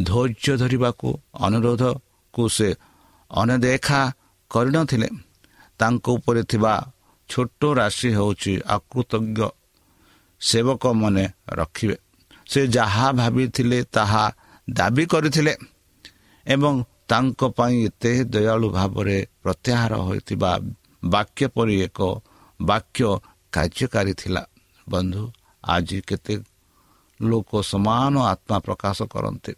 ଧୈର୍ଯ୍ୟ 0.02 0.56
ଧରିବାକୁ 0.56 1.08
ଅନୁରୋଧକୁ 1.40 2.48
ସେ 2.48 2.74
ଅନଦେଖା 3.30 4.12
କରିନଥିଲେ। 4.50 5.08
ତାଙ୍କ 5.78 6.08
ଉପରେ 6.08 6.42
ଥିବା 6.42 6.92
ଛୋଟ 7.28 7.74
ରାଶି 7.74 8.08
ହେଉଛି 8.14 8.60
ଆକୃତଜ୍ଞ 8.66 9.48
ସେବକ 10.40 10.86
ମନେ 10.86 11.28
ରଖିବେ। 11.48 12.03
ସେ 12.50 12.60
ଯାହା 12.66 13.06
ଭାବିଥିଲେ 13.12 13.78
ତାହା 13.92 14.24
ଦାବି 14.68 15.04
କରିଥିଲେ 15.06 15.54
ଏବଂ 16.46 16.74
ତାଙ୍କ 17.08 17.40
ପାଇଁ 17.56 17.74
ଏତେ 17.84 18.12
ଦୟାଳୁ 18.24 18.68
ଭାବରେ 18.70 19.18
ପ୍ରତ୍ୟାହାର 19.42 19.92
ହୋଇଥିବା 20.06 20.50
ବାକ୍ୟ 21.04 21.46
ପରି 21.54 21.76
ଏକ 21.82 21.98
ବାକ୍ୟ 22.60 23.08
କାର୍ଯ୍ୟକାରୀ 23.52 24.12
ଥିଲା। 24.14 24.42
ବନ୍ଧୁ 24.86 25.22
ଆଜି 25.64 25.98
କେତେ 26.08 26.34
ଲୋକ 27.20 27.50
ସମାନ 27.62 28.14
ଆତ୍ମା 28.32 28.58
ପ୍ରକାଶ 28.58 28.98
କରନ୍ତି। 29.04 29.52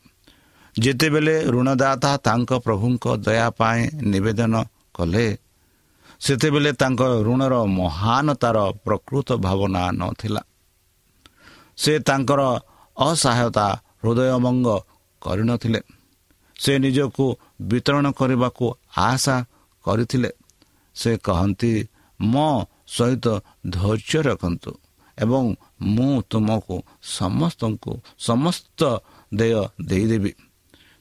ଯେତେବେଳେ 0.77 1.35
ଋଣଦାତା 1.45 2.13
ତାଙ୍କ 2.17 2.51
ପ୍ରଭୁଙ୍କ 2.67 3.05
ଦୟା 3.17 3.49
ପାଇଁ 3.51 3.81
ନିବେଦନ 4.13 4.55
କଲେ 4.95 5.27
ସେତେବେଳେ 6.21 6.71
ତାଙ୍କ 6.73 7.01
ଋଣର 7.27 7.55
ମହାନତାର 7.79 8.59
ପ୍ରକୃତ 8.85 9.29
ଭାବନା 9.37 9.83
ନଥିଲା। 9.93 10.43
ସେ 11.77 11.93
ତାଙ୍କର 11.99 12.43
ଅସହାୟତା 12.99 13.67
ହୃଦୟମଙ୍ଗ 14.05 14.67
କରିନଥିଲେ। 15.23 15.81
ସେ 16.61 16.79
ନିଜକୁ 16.79 17.37
ବିତରଣ 17.63 18.07
କରିବାକୁ 18.11 18.75
ଆଶା 18.97 19.45
କରିଥିଲେ। 19.85 20.31
ସେ 20.95 21.11
କହନ୍ତି 21.17 21.89
ମୋ 22.21 22.65
ସହିତ 22.87 23.27
ଧୈର୍ଯ୍ୟ 23.71 24.23
ରଖନ୍ତୁ 24.23 24.73
ଏବଂ 25.19 25.55
ମୁଁ 25.83 26.23
ତୁମକୁ 26.31 26.77
ସମସ୍ତଙ୍କୁ 27.03 27.93
ସମସ୍ତ 28.19 28.81
ଦେୟ 29.35 29.63
ଦେଇଦେବି। 29.85 30.33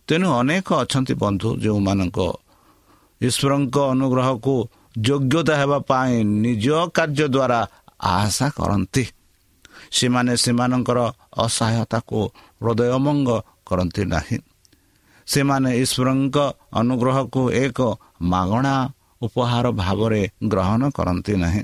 ତେଣୁ 0.07 0.27
ଅନେକ 0.31 0.67
ଅଛନ୍ତି 0.73 1.13
ବନ୍ଧୁ 1.13 1.49
ଯେଉଁମାନଙ୍କ 1.57 2.19
ଈଶ୍ୱରଙ୍କ 3.21 3.77
ଅନୁଗ୍ରହକୁ 3.77 4.55
ଯୋଗ୍ୟତା 4.99 5.53
ହେବା 5.55 5.79
ପାଇଁ 5.79 6.23
ନିଜ 6.23 6.65
କାର୍ଯ୍ୟ 6.93 7.27
ଦ୍ୱାରା 7.27 7.59
ଆଶା 7.99 8.49
କରନ୍ତି। 8.49 9.03
ସେମାନେ 9.91 10.35
ସେମାନଙ୍କର 10.35 10.99
ଅସହାୟତାକୁ 11.37 12.19
ହୃଦୟମଙ୍ଗ 12.61 13.41
କରନ୍ତି 13.65 14.05
ନାହିଁ। 14.05 14.37
ସେମାନେ 15.27 15.77
ଈଶ୍ୱରଙ୍କ 15.77 16.37
ଅନୁଗ୍ରହକୁ 16.73 17.51
ଏକ 17.51 17.97
ମାଗଣା 18.21 18.93
ଉପହାର 19.21 19.71
ଭାବରେ 19.71 20.29
ଗ୍ରହଣ 20.47 20.89
କରନ୍ତି 20.89 21.35
ନାହିଁ। 21.35 21.63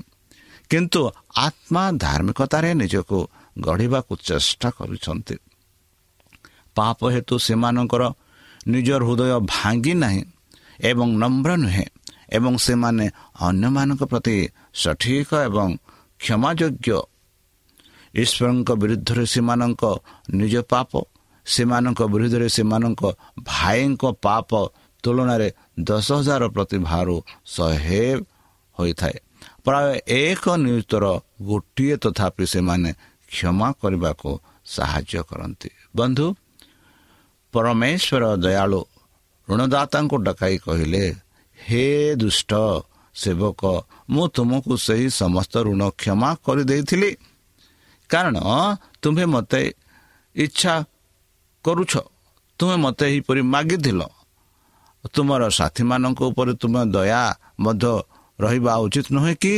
କିନ୍ତୁ 0.69 1.09
ଆତ୍ମା 1.35 1.91
ଧାର୍ମିକତାରେ 1.91 2.73
ନିଜକୁ 2.73 3.27
ଗଢ଼ିବାକୁ 3.59 4.15
ଚେଷ୍ଟା 4.17 4.69
କରୁଛନ୍ତି। 4.69 5.35
ପାପ 6.75 6.99
ହେତୁ 7.09 7.35
ସେମାନଙ୍କର 7.37 8.03
ନିଜର 8.67 9.03
ହୃଦୟ 9.05 9.39
ଭାଙ୍ଗି 9.45 9.93
ନାହିଁ 9.93 10.23
ଏବଂ 10.79 11.07
ନମ୍ର 11.17 11.55
ନୁହେଁ 11.55 11.85
ଏବଂ 12.31 12.57
ସେମାନେ 12.57 13.09
ଅନ୍ୟମାନଙ୍କ 13.41 14.03
ପ୍ରତି 14.03 14.47
ସଠିକ 14.73 15.29
ଏବଂ 15.33 15.77
କ୍ଷମାଯୋଗ୍ୟ 16.19 16.97
ଈଶ୍ୱରଙ୍କ 18.15 18.69
ବିରୁଦ୍ଧରେ 18.71 19.25
ସେମାନଙ୍କ 19.25 19.83
ନିଜ 20.33 20.55
ପାପ 20.69 20.91
ସେମାନଙ୍କ 21.45 22.01
ବିରୁଦ୍ଧରେ 22.13 22.47
ସେମାନଙ୍କ 22.49 23.01
ଭାଇଙ୍କ 23.43 24.03
ପାପ 24.21 24.49
ତୁଳନାରେ 25.03 25.49
ଦଶ 25.79 26.11
ହଜାର 26.11 26.43
ପ୍ରତିଭାରୁ 26.47 27.15
ଶହେ 27.45 28.03
ହୋଇଥାଏ। 28.79 29.17
ପ୍ରାୟ 29.63 29.99
ଏକ 30.07 30.43
ନିୟୁତର 30.57 31.05
ଗୋଟିଏ 31.41 31.95
ତଥାପି 31.97 32.45
ସେମାନେ 32.45 32.93
କ୍ଷମା 33.31 33.71
କରିବାକୁ 33.81 34.29
ସାହାଯ୍ୟ 34.65 35.21
କରନ୍ତି। 35.29 35.69
ବନ୍ଧୁ 35.95 36.27
ପରମେଶ୍ୱର 37.53 38.23
ଦୟାଳୁ 38.37 38.81
ଋଣଦାତାଙ୍କୁ 39.49 40.17
ଡକାଇ 40.17 40.57
କହିଲେ 40.57 41.03
ହେ 41.57 42.15
ଦୁଷ୍ଟ 42.15 42.51
ସେବକ 43.15 43.61
ମୁଁ 44.09 44.27
ତୁମକୁ 44.27 44.73
ସେହି 44.77 45.07
ସମସ୍ତ 45.09 45.53
ଋଣ 45.57 45.81
କ୍ଷମା 45.89 46.29
କରିଦେଇଥିଲି। 46.45 47.11
କାରଣ 48.11 48.37
ତୁମେ 49.01 49.25
ମୋତେ 49.25 49.61
ଇଚ୍ଛା 50.35 50.73
କରୁଛ। 51.65 51.93
ତୁମେ 52.59 52.75
ମୋତେ 52.75 53.05
ଏହିପରି 53.11 53.41
ମାଗିଥିଲ। 53.53 54.01
ତୁମର 55.13 55.41
ସାଥୀମାନଙ୍କ 55.49 56.19
ଉପରେ 56.31 56.53
ତୁମେ 56.61 56.81
ଦୟା 56.95 57.23
ମଧ୍ୟ 57.59 57.93
ରହିବା 58.39 58.73
ଉଚିତ 58.85 59.07
ନୁହେଁ 59.15 59.35
କି? 59.43 59.55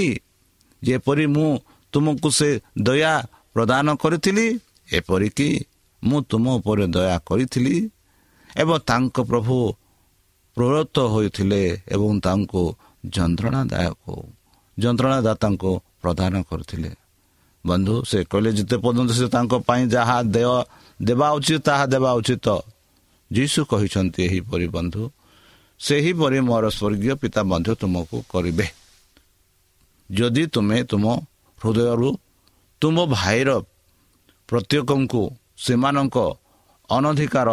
ଯେପରି 0.83 1.25
ମୁଁ 1.35 1.49
ତୁମକୁ 1.93 2.29
ସେ 2.29 2.49
ଦୟା 2.81 3.13
ପ୍ରଦାନ 3.53 3.85
କରିଥିଲି 3.95 4.45
ଏପରିକି 4.93 5.49
ମୁଁ 6.03 6.17
ତୁମ 6.29 6.45
ଉପରେ 6.57 6.85
ଦୟା 6.95 7.15
କରିଥିଲି 7.27 7.75
ଏବଂ 8.55 8.77
ତାଙ୍କ 8.89 9.15
ପ୍ରଭୁ 9.31 9.57
ପ୍ରବୃତ୍ତ 10.57 10.97
ହୋଇଥିଲେ 11.13 11.61
ଏବଂ 11.87 12.11
ତାଙ୍କୁ 12.25 12.63
ଯନ୍ତ୍ରଣାଦାୟକ 13.05 14.03
ଯନ୍ତ୍ରଣାଦାତାଙ୍କୁ 14.77 15.71
ପ୍ରଦାନ 16.01 16.33
କରିଥିଲେ। 16.41 16.91
ବନ୍ଧୁ 17.65 17.95
ସେ 18.09 18.19
କହିଲେ 18.31 18.51
ଯେତେ 18.57 18.75
ପର୍ଯ୍ୟନ୍ତ 18.83 19.11
ସେ 19.19 19.27
ତାଙ୍କ 19.35 19.53
ପାଇଁ 19.67 19.83
ଯାହା 19.95 20.17
ଦେୟ 20.35 20.53
ଦେବା 20.99 21.27
ଉଚିତ 21.37 21.59
ତାହା 21.67 21.85
ଦେବା 21.93 22.11
ଉଚିତ। 22.19 22.47
ଯୀଶୁ 23.31 23.59
କହିଛନ୍ତି 23.71 24.19
ଏହିପରି 24.27 24.67
ବନ୍ଧୁ 24.75 25.03
ସେହିପରି 25.79 26.39
ମୋର 26.49 26.65
ସ୍ୱର୍ଗୀୟ 26.77 27.13
ପିତା 27.21 27.41
ମଧ୍ୟ 27.51 27.71
ତୁମକୁ 27.81 28.17
କରିବେ। 28.31 28.67
ଯଦି 30.09 30.43
ତୁମେ 30.53 30.77
ତୁମ 30.91 31.05
ହୃଦୟରୁ 31.57 32.09
ତୁମ 32.81 32.97
ଭାଇର 33.15 33.49
ପ୍ରତ୍ୟେକଙ୍କୁ 34.49 35.23
ସେମାନଙ୍କ 35.65 36.17
ଅନଧିକାର 36.89 37.49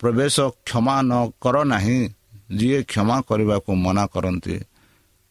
ପ୍ରବେଶ 0.00 0.36
କ୍ଷମା 0.66 0.96
ନ 1.02 1.12
କର 1.42 1.56
ନାହିଁ 1.72 1.98
ଯିଏ 2.58 2.78
କ୍ଷମା 2.90 3.16
କରିବାକୁ 3.28 3.70
ମନା 3.84 4.04
କରନ୍ତି 4.14 4.56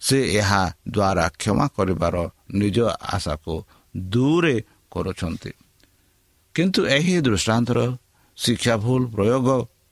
ସେ 0.01 0.17
ଏହା 0.39 0.61
ଦ୍ୱାରା 0.95 1.25
କ୍ଷମା 1.39 1.65
କରିବାର 1.75 2.15
ନିଜ 2.61 2.77
ଆଶାକୁ 3.15 3.55
ଦୂରେ 3.95 4.55
କରୁଛନ୍ତି 4.91 5.51
କିନ୍ତୁ 6.55 6.81
ଏହି 6.87 7.15
ଦୃଷ୍ଟାନ୍ତର 7.21 7.79
ଶିକ୍ଷା 8.37 8.75
ଭୁଲ 8.77 9.01
ପ୍ରୟୋଗ 9.15 9.47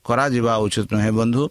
କରାଯିବା 0.05 0.53
ଉଚିତ 0.57 0.87
ନୁହେଁ 0.93 1.11
ବନ୍ଧୁ। 1.11 1.43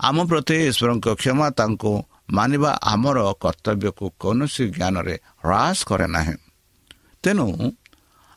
ଆମ 0.00 0.16
ପ୍ରତି 0.26 0.56
ଈଶ୍ୱରଙ୍କ 0.70 1.06
କ୍ଷମା 1.14 1.48
ତାଙ୍କୁ 1.50 1.92
ମାନିବା 2.32 2.70
ଆମର 2.82 3.18
କର୍ତ୍ତବ୍ୟକୁ 3.42 4.04
କୌଣସି 4.18 4.64
ଜ୍ଞାନରେ 4.70 5.14
ହ୍ରାସ 5.44 5.78
କରେ 5.88 6.06
ନାହିଁ। 6.06 6.36
ତେଣୁ 7.22 7.46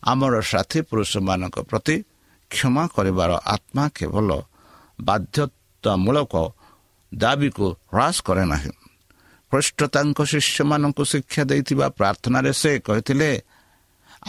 ଆମର 0.03 0.33
ସାଥୀ 0.41 0.79
ପୁରୁଷମାନଙ୍କ 0.81 1.57
ପ୍ରତି 1.59 1.95
କ୍ଷମା 2.51 2.83
କରିବାର 2.95 3.31
ଆତ୍ମା 3.45 3.85
କେବଳ 3.95 4.29
ବାଧ୍ୟତାମୂଳକ 5.01 6.33
ଦାବିକୁ 7.13 7.67
ହ୍ରାସ 7.93 8.15
କରେ 8.21 8.45
ନାହିଁ। 8.45 8.71
ଖ୍ରୀଷ୍ଟ 9.53 9.79
ତାଙ୍କ 9.95 10.19
ଶିଷ୍ୟମାନଙ୍କୁ 10.31 11.03
ଶିକ୍ଷା 11.05 11.43
ଦେଇଥିବା 11.49 11.87
ପ୍ରାର୍ଥନାରେ 11.97 12.51
ସେ 12.61 12.71
କହିଥିଲେ 12.87 13.29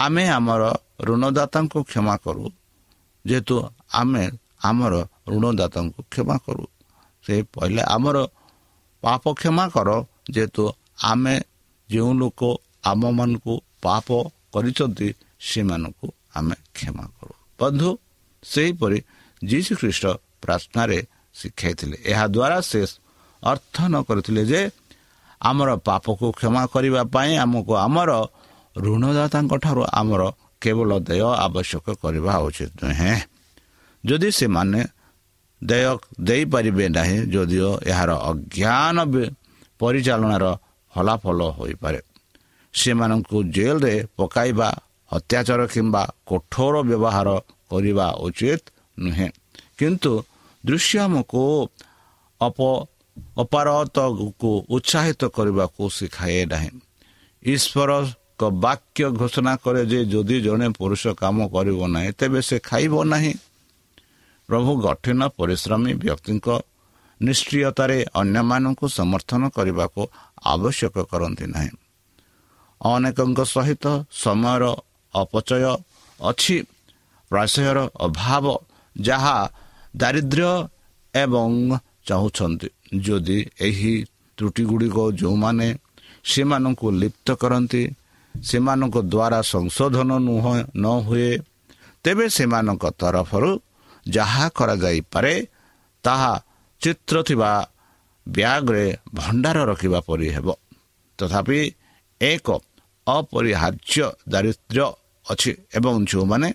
ଆମେ 0.05 0.25
ଆମର 0.29 0.63
ଋଣଦାତାଙ୍କୁ 1.01 1.81
କ୍ଷମା 1.91 2.15
କରୁ 2.25 2.45
ଯେହେତୁ 3.25 3.55
ଆମେ 4.01 4.25
ଆମର 4.69 4.95
ଋଣଦାତାଙ୍କୁ 5.33 6.01
କ୍ଷମା 6.13 6.37
କରୁ। 6.47 6.65
ସେ 7.25 7.35
କହିଲେ 7.55 7.83
ଆମର 7.97 8.17
ପାପ 9.03 9.23
କ୍ଷମା 9.41 9.65
କର 9.75 9.91
ଯେହେତୁ 10.31 10.63
ଆମେ 11.03 11.35
ଯେଉଁ 11.91 12.13
ଲୋକ 12.21 12.41
ଆମମାନଙ୍କୁ 12.85 13.55
ପାପ 13.83 14.09
କରିଛନ୍ତି 14.53 15.09
ସେମାନଙ୍କୁ 15.41 16.07
ଆମେ 16.37 16.55
କ୍ଷମା 16.77 17.05
କରୁ। 17.17 17.35
ବନ୍ଧୁ 17.61 17.89
ସେହିପରି 18.43 18.99
ଯୀଶୁ 19.43 19.73
ଖ୍ରୀଷ୍ଟ 19.81 20.05
ପ୍ରାର୍ଥନାରେ 20.43 20.99
ଶିଖାଇଥିଲେ। 21.37 21.97
ଏହାଦ୍ୱାରା 22.13 22.59
ସେ 22.71 22.81
ଅର୍ଥ 23.43 23.77
ନ 23.89 23.95
କରିଥିଲେ 24.09 24.43
ଯେ 24.53 24.61
ଆମର 25.41 25.71
ପାପକୁ 25.87 26.27
କ୍ଷମା 26.33 26.63
କରିବା 26.67 27.03
ପାଇଁ 27.05 27.33
ଆମକୁ 27.37 27.73
ଆମର 27.77 28.11
ଋଣଦାତାଙ୍କ 28.77 29.53
ଠାରୁ 29.57 29.83
ଆମର 29.93 30.23
କେବଳ 30.61 30.91
ଦେୟ 30.99 31.29
ଆବଶ୍ୟକ 31.47 31.87
କରିବା 32.03 32.33
ଉଚିତ 32.39 32.73
ନୁହେଁ। 32.83 33.17
ଯଦି 34.05 34.29
ସେମାନେ 34.31 34.81
ଦେୟ 35.65 35.97
ଦେଇପାରିବେ 36.21 36.87
ନାହିଁ 36.89 37.19
ଯଦିଓ 37.33 37.71
ଏହାର 37.87 38.11
ଅଜ୍ଞାନ 38.31 38.97
ପରିଚାଳନାର 39.79 40.45
ଫଳାଫଳ 40.93 41.41
ହୋଇପାରେ। 41.59 42.01
ସେମାନଙ୍କୁ 42.75 43.39
ଜେଲରେ 43.45 43.95
ପକାଇବା 44.17 44.69
ଅତ୍ୟାଚାର 45.13 45.61
କିମ୍ବା 45.67 46.03
କଠୋର 46.27 46.75
ବ୍ୟବହାର 46.83 47.29
କରିବା 47.71 48.07
ଉଚିତ 48.27 48.63
ନୁହେଁ। 48.99 49.29
କିନ୍ତୁ 49.79 50.13
ଦୃଶ୍ୟ 50.65 50.99
ଆମକୁ 50.99 51.43
ଅପ 52.41 52.59
ଅପାରତକୁ 53.37 54.51
ଉତ୍ସାହିତ 54.69 55.23
କରିବାକୁ 55.37 55.83
ଶିଖାଏ 55.91 56.43
ନାହିଁ। 56.47 56.71
ଈଶ୍ୱରଙ୍କ 57.43 58.43
ବାକ୍ୟ 58.65 59.05
ଘୋଷଣା 59.11 59.53
କରେ 59.57 59.83
ଯେ 59.87 60.01
ଯଦି 60.05 60.37
ଜଣେ 60.41 60.69
ପୁରୁଷ 60.79 61.03
କାମ 61.23 61.37
କରିବ 61.49 61.81
ନାହିଁ 61.87 62.11
ତେବେ 62.19 62.41
ସେ 62.43 62.57
ଖାଇବ 62.59 62.95
ନାହିଁ। 63.05 63.33
ପ୍ରଭୁ 64.49 64.71
କଠିନ 64.85 65.21
ପରିଶ୍ରମୀ 65.39 65.93
ବ୍ୟକ୍ତିଙ୍କ 65.95 66.49
ନିଷ୍କ୍ରିୟତାରେ 67.21 67.99
ଅନ୍ୟମାନଙ୍କୁ 68.15 68.87
ସମର୍ଥନ 68.89 69.43
କରିବାକୁ 69.57 70.03
ଆବଶ୍ୟକ 70.45 70.95
କରନ୍ତି 71.11 71.47
ନାହିଁ। 71.47 71.73
ଅନେକଙ୍କ 72.81 73.39
ସହିତ 73.45 73.85
ସମୟର 74.25 74.63
ଅପଚୟ 75.15 75.65
ଅଛି 76.21 76.57
ପ୍ରଶୟର 77.31 77.79
ଅଭାବ 78.01 78.45
ଯାହା 78.97 79.37
ଦାରିଦ୍ର୍ୟ 79.97 80.51
ଏବଂ 81.15 81.51
ଚାହୁଁଛନ୍ତି। 82.07 82.69
ଯଦି 82.93 83.39
ଏହି 83.61 83.95
ତ୍ରୁଟି 84.39 84.65
ଗୁଡ଼ିକ 84.65 84.99
ଯେଉଁମାନେ 85.13 85.69
ସେମାନଙ୍କୁ 86.25 86.87
ଲିପ୍ତ 86.91 87.29
କରନ୍ତି 87.35 87.83
ସେମାନଙ୍କ 88.43 88.97
ଦ୍ୱାରା 89.03 89.41
ସଂଶୋଧନ 89.43 90.11
ନୁହଁ 90.19 90.55
ନ 90.77 90.87
ହୁଏ 91.07 91.31
ତେବେ 92.05 92.27
ସେମାନଙ୍କ 92.29 92.85
ତରଫରୁ 93.01 93.51
ଯାହା 94.09 94.45
କରାଯାଇପାରେ 94.49 95.35
ତାହା 96.05 96.33
ଚିତ୍ର 96.81 97.17
ଥିବା 97.23 97.51
ବ୍ୟାଗ୍ରେ 98.29 98.87
ଭଣ୍ଡାର 99.15 99.59
ରଖିବା 99.65 100.01
ପରି 100.01 100.29
ହେବ। 100.29 100.49
ତଥାପି 101.19 101.59
ଏକ 102.21 102.49
ଅପରିହାର୍ଯ୍ୟ 103.07 104.07
ଦାରିଦ୍ର୍ୟ 104.29 104.87
ଅଛି 105.27 105.53
ଏବଂ 105.75 105.95
ଯେଉଁମାନେ 106.05 106.49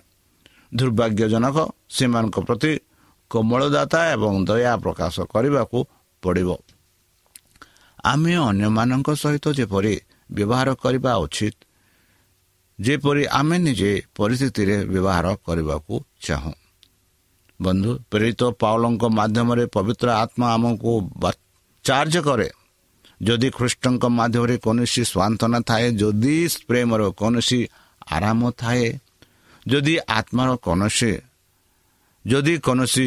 ଦୁର୍ଭାଗ୍ୟଜନକ 0.74 1.56
ସେମାନଙ୍କ 1.88 2.36
ପ୍ରତି 2.40 2.72
କୋମଳଦାତା 3.30 4.00
ଏବଂ 4.12 4.32
ଦୟା 4.44 4.74
ପ୍ରକାଶ 4.76 5.16
କରିବାକୁ 5.34 5.78
ପଡ଼ିବ। 6.22 6.50
ଆମେ 8.04 8.32
ଅନ୍ୟମାନଙ୍କ 8.48 9.08
ସହିତ 9.22 9.46
ଯେପରି 9.58 9.94
ବ୍ୟବହାର 10.36 10.68
କରିବା 10.82 11.12
ଉଚିତ 11.24 11.56
ଯେପରି 12.78 13.22
ଆମେ 13.38 13.56
ନିଜେ 13.66 13.92
ପରିସ୍ଥିତିରେ 14.16 14.76
ବ୍ୟବହାର 14.92 15.26
କରିବାକୁ 15.46 15.94
ଚାହୁଁ। 16.26 16.54
ବନ୍ଧୁ 17.60 17.90
ପ୍ରେରିତ 18.10 18.42
ପାଉଲଙ୍କ 18.62 19.02
ମାଧ୍ୟମରେ 19.18 19.64
ପବିତ୍ର 19.74 20.08
ଆତ୍ମା 20.22 20.46
ଆମକୁ 20.54 20.92
ଚାର୍ଜ 21.84 22.16
କରେ। 22.28 22.48
ଯଦି 23.20 23.48
ଖ୍ରୀଷ୍ଟଙ୍କ 23.56 24.04
ମାଧ୍ୟମରେ 24.18 24.56
କୌଣସି 24.64 25.02
ସ୍ୱାନ୍ତନା 25.12 25.58
ଥାଏ 25.68 25.86
ଯଦି 26.00 26.36
ପ୍ରେମର 26.68 27.02
କୌଣସି 27.20 27.60
ଆରାମ 28.16 28.40
ଥାଏ 28.60 28.86
ଯଦି 29.66 29.94
ଆତ୍ମାର 30.18 30.50
କୌଣସି 30.64 31.12
ଯଦି 32.24 32.54
କୌଣସି 32.66 33.06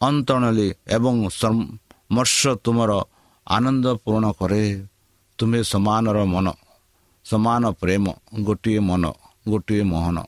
ଅନ୍ତଣଲି 0.00 0.68
ଏବଂ 0.96 1.14
ମର୍ଷ 2.10 2.40
ତୁମର 2.64 2.92
ଆନନ୍ଦ 3.46 3.86
ପୂରଣ 4.02 4.24
କରେ 4.38 4.62
ତୁମେ 5.38 5.60
ସମାନର 5.64 6.18
ମନ 6.26 6.46
ସମାନ 7.26 7.62
ପ୍ରେମ 7.80 8.04
ଗୋଟିଏ 8.46 8.80
ମନ 8.80 9.04
ଗୋଟିଏ 9.48 9.82
ମୋହନ 9.90 10.18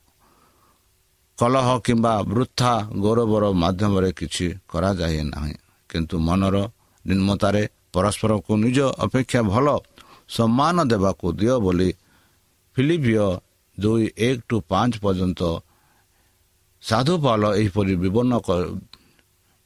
କଲହ 1.38 1.69
କିମ୍ବା 1.85 2.12
ବୃଥା 2.31 2.73
ଗୌରବର 3.03 3.45
ମାଧ୍ୟମରେ 3.62 4.11
କିଛି 4.12 4.47
କରାଯାଏ 4.69 5.23
ନାହିଁ 5.27 5.55
କିନ୍ତୁ 5.90 6.16
ମନର 6.27 6.57
ନିମ୍ନତାରେ 7.05 7.62
ପରସ୍ପରକୁ 7.95 8.53
ନିଜ 8.64 8.79
ଅପେକ୍ଷା 9.05 9.40
ଭଲ 9.53 9.66
ସମ୍ମାନ 10.29 10.77
ଦେବାକୁ 10.93 11.27
ଦିଅ 11.33 11.55
ବୋଲି 11.64 11.90
ଫିଲିପିଓ 12.77 13.29
ଦୁଇ 13.79 14.05
ଏକ 14.19 14.38
ଟୁ 14.49 14.57
ପାଞ୍ଚ 14.71 14.93
ପର୍ଯ୍ୟନ୍ତ 15.05 15.40
ସାଧୁପାଲ 16.83 17.43
ଏହିପରି 17.55 17.95
ବିବର୍ଣ୍ଣ 18.03 18.35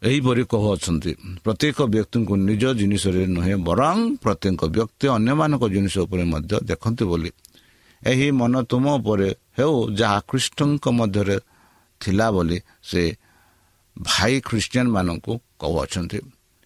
ଏହିପରି 0.05 0.43
କହୁଅଛନ୍ତି 0.53 1.13
ପ୍ରତ୍ୟେକ 1.45 1.79
ବ୍ୟକ୍ତିଙ୍କୁ 1.95 2.35
ନିଜ 2.49 2.65
ଜିନିଷରେ 2.81 3.23
ନୁହେଁ 3.27 3.57
ବରଂ 3.69 3.97
ପ୍ରତ୍ୟେକ 4.23 4.61
ବ୍ୟକ୍ତି 4.77 5.07
ଅନ୍ୟମାନଙ୍କ 5.17 5.65
ଜିନିଷ 5.75 5.95
ଉପରେ 6.07 6.25
ମଧ୍ୟ 6.25 6.55
ଦେଖନ୍ତି 6.71 7.05
ବୋଲି। 7.11 7.31
ଏହି 8.03 8.29
ମନ 8.31 8.55
ତୁମ 8.71 8.85
ଉପରେ 8.99 9.29
ହେଉ 9.59 9.75
ଯାହା 9.99 10.19
ଖ୍ରୀଷ୍ଟଙ୍କ 10.29 10.85
ମଧ୍ୟରେ 10.99 11.37
ଥିଲା 12.01 12.27
ବୋଲି 12.31 12.59
ସେ 12.83 13.03
ଭାଇ 13.97 14.35
ଖ୍ରୀଷ୍ଟିଆନ 14.41 14.87
ମାନଙ୍କୁ 14.97 15.33
କହୁଅଛନ୍ତି। 15.61 16.19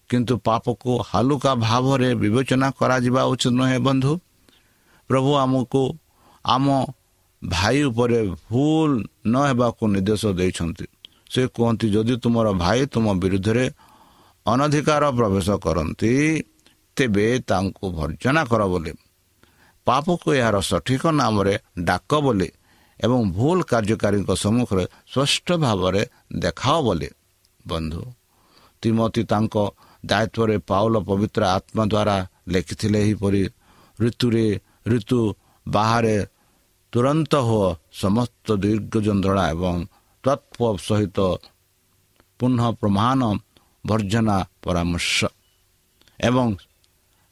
କିନ୍ତୁ 0.09 0.33
ପାପକୁ 0.47 0.91
ହାଲୁକା 1.09 1.51
ଭାବରେ 1.55 2.09
ବିବେଚନା 2.15 2.67
କରାଯିବା 2.79 3.21
ଉଚିତ 3.31 3.53
ନୁହେଁ 3.59 3.79
ବନ୍ଧୁ। 3.87 4.13
ପ୍ରଭୁ 5.09 5.31
ଆମକୁ 5.35 5.83
ଆମ 6.45 6.65
ଭାଇ 7.41 7.77
ଉପରେ 7.83 8.19
ଭୁଲ 8.49 8.91
ନ 9.31 9.33
ହେବାକୁ 9.47 9.83
ନିର୍ଦ୍ଦେଶ 9.93 10.23
ଦେଇଛନ୍ତି। 10.39 10.85
ସେ 11.29 11.41
କୁହନ୍ତି 11.55 11.87
ଯଦି 11.95 12.15
ତୁମର 12.23 12.47
ଭାଇ 12.63 12.81
ତୁମ 12.93 13.05
ବିରୁଦ୍ଧରେ 13.21 13.65
ଅନଧିକାର 14.45 15.03
ପ୍ରବେଶ 15.17 15.47
କରନ୍ତି 15.65 16.11
ତେବେ 16.97 17.27
ତାଙ୍କୁ 17.49 17.85
ଭର୍ଜନା 17.97 18.41
କର 18.51 18.61
ବୋଲି। 18.67 18.93
ପାପକୁ 19.87 20.27
ଏହାର 20.39 20.57
ସଠିକ 20.61 21.03
ନାମରେ 21.19 21.53
ଡାକ 21.79 22.11
ବୋଲି 22.25 22.49
ଏବଂ 22.99 23.19
ଭୁଲ 23.37 23.57
କାର୍ଯ୍ୟକାରୀଙ୍କ 23.71 24.29
ସମ୍ମୁଖରେ 24.43 24.85
ସ୍ପଷ୍ଟ 25.11 25.47
ଭାବରେ 25.63 26.01
ଦେଖାଅ 26.35 26.77
ବୋଲି। 26.85 27.09
ବନ୍ଧୁ 27.67 28.01
ତିମତି 28.81 29.21
ତାଙ୍କ 29.31 29.55
ଦାୟିତ୍ୱରେ 30.03 30.55
ପାଉଲ 30.69 30.95
ପବିତ୍ର 31.09 31.41
ଆତ୍ମା 31.57 31.83
ଦ୍ୱାରା 31.85 32.17
ଲେଖିଥିଲେ 32.53 32.99
ଏହିପରି 33.03 33.43
ଋତୁରେ 33.99 34.47
ଋତୁ 34.87 35.19
ବାହାରେ 35.65 36.17
ତୁରନ୍ତ 36.93 37.33
ହୁଅ 37.47 37.67
ସମସ୍ତ 38.01 38.47
ଦୀର୍ଘ 38.63 38.93
ଯନ୍ତ୍ରଣା 39.07 39.43
ଏବଂ 39.49 39.75
ତତ୍ପ 40.23 40.59
ସହିତ 40.79 41.19
ପୁନଃ 42.39 42.63
ପ୍ରମାଣ 42.79 43.21
ବର୍ଜନା 43.83 44.37
ପରାମର୍ଶ 44.63 45.17
ଏବଂ 46.19 46.47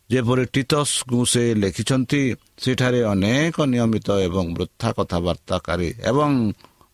ଯେପରି 0.09 0.43
ଟିଟସ୍କୁ 0.53 1.17
ସେ 1.25 1.43
ଲେଖିଛନ୍ତି 1.53 2.21
ସେଠାରେ 2.57 3.01
ଅନେକ 3.03 3.55
ନିୟମିତ 3.65 4.07
ଏବଂ 4.27 4.45
ବୃଥା 4.53 4.89
କଥାବାର୍ତ୍ତାକାରୀ 4.97 5.89
ଏବଂ 6.09 6.31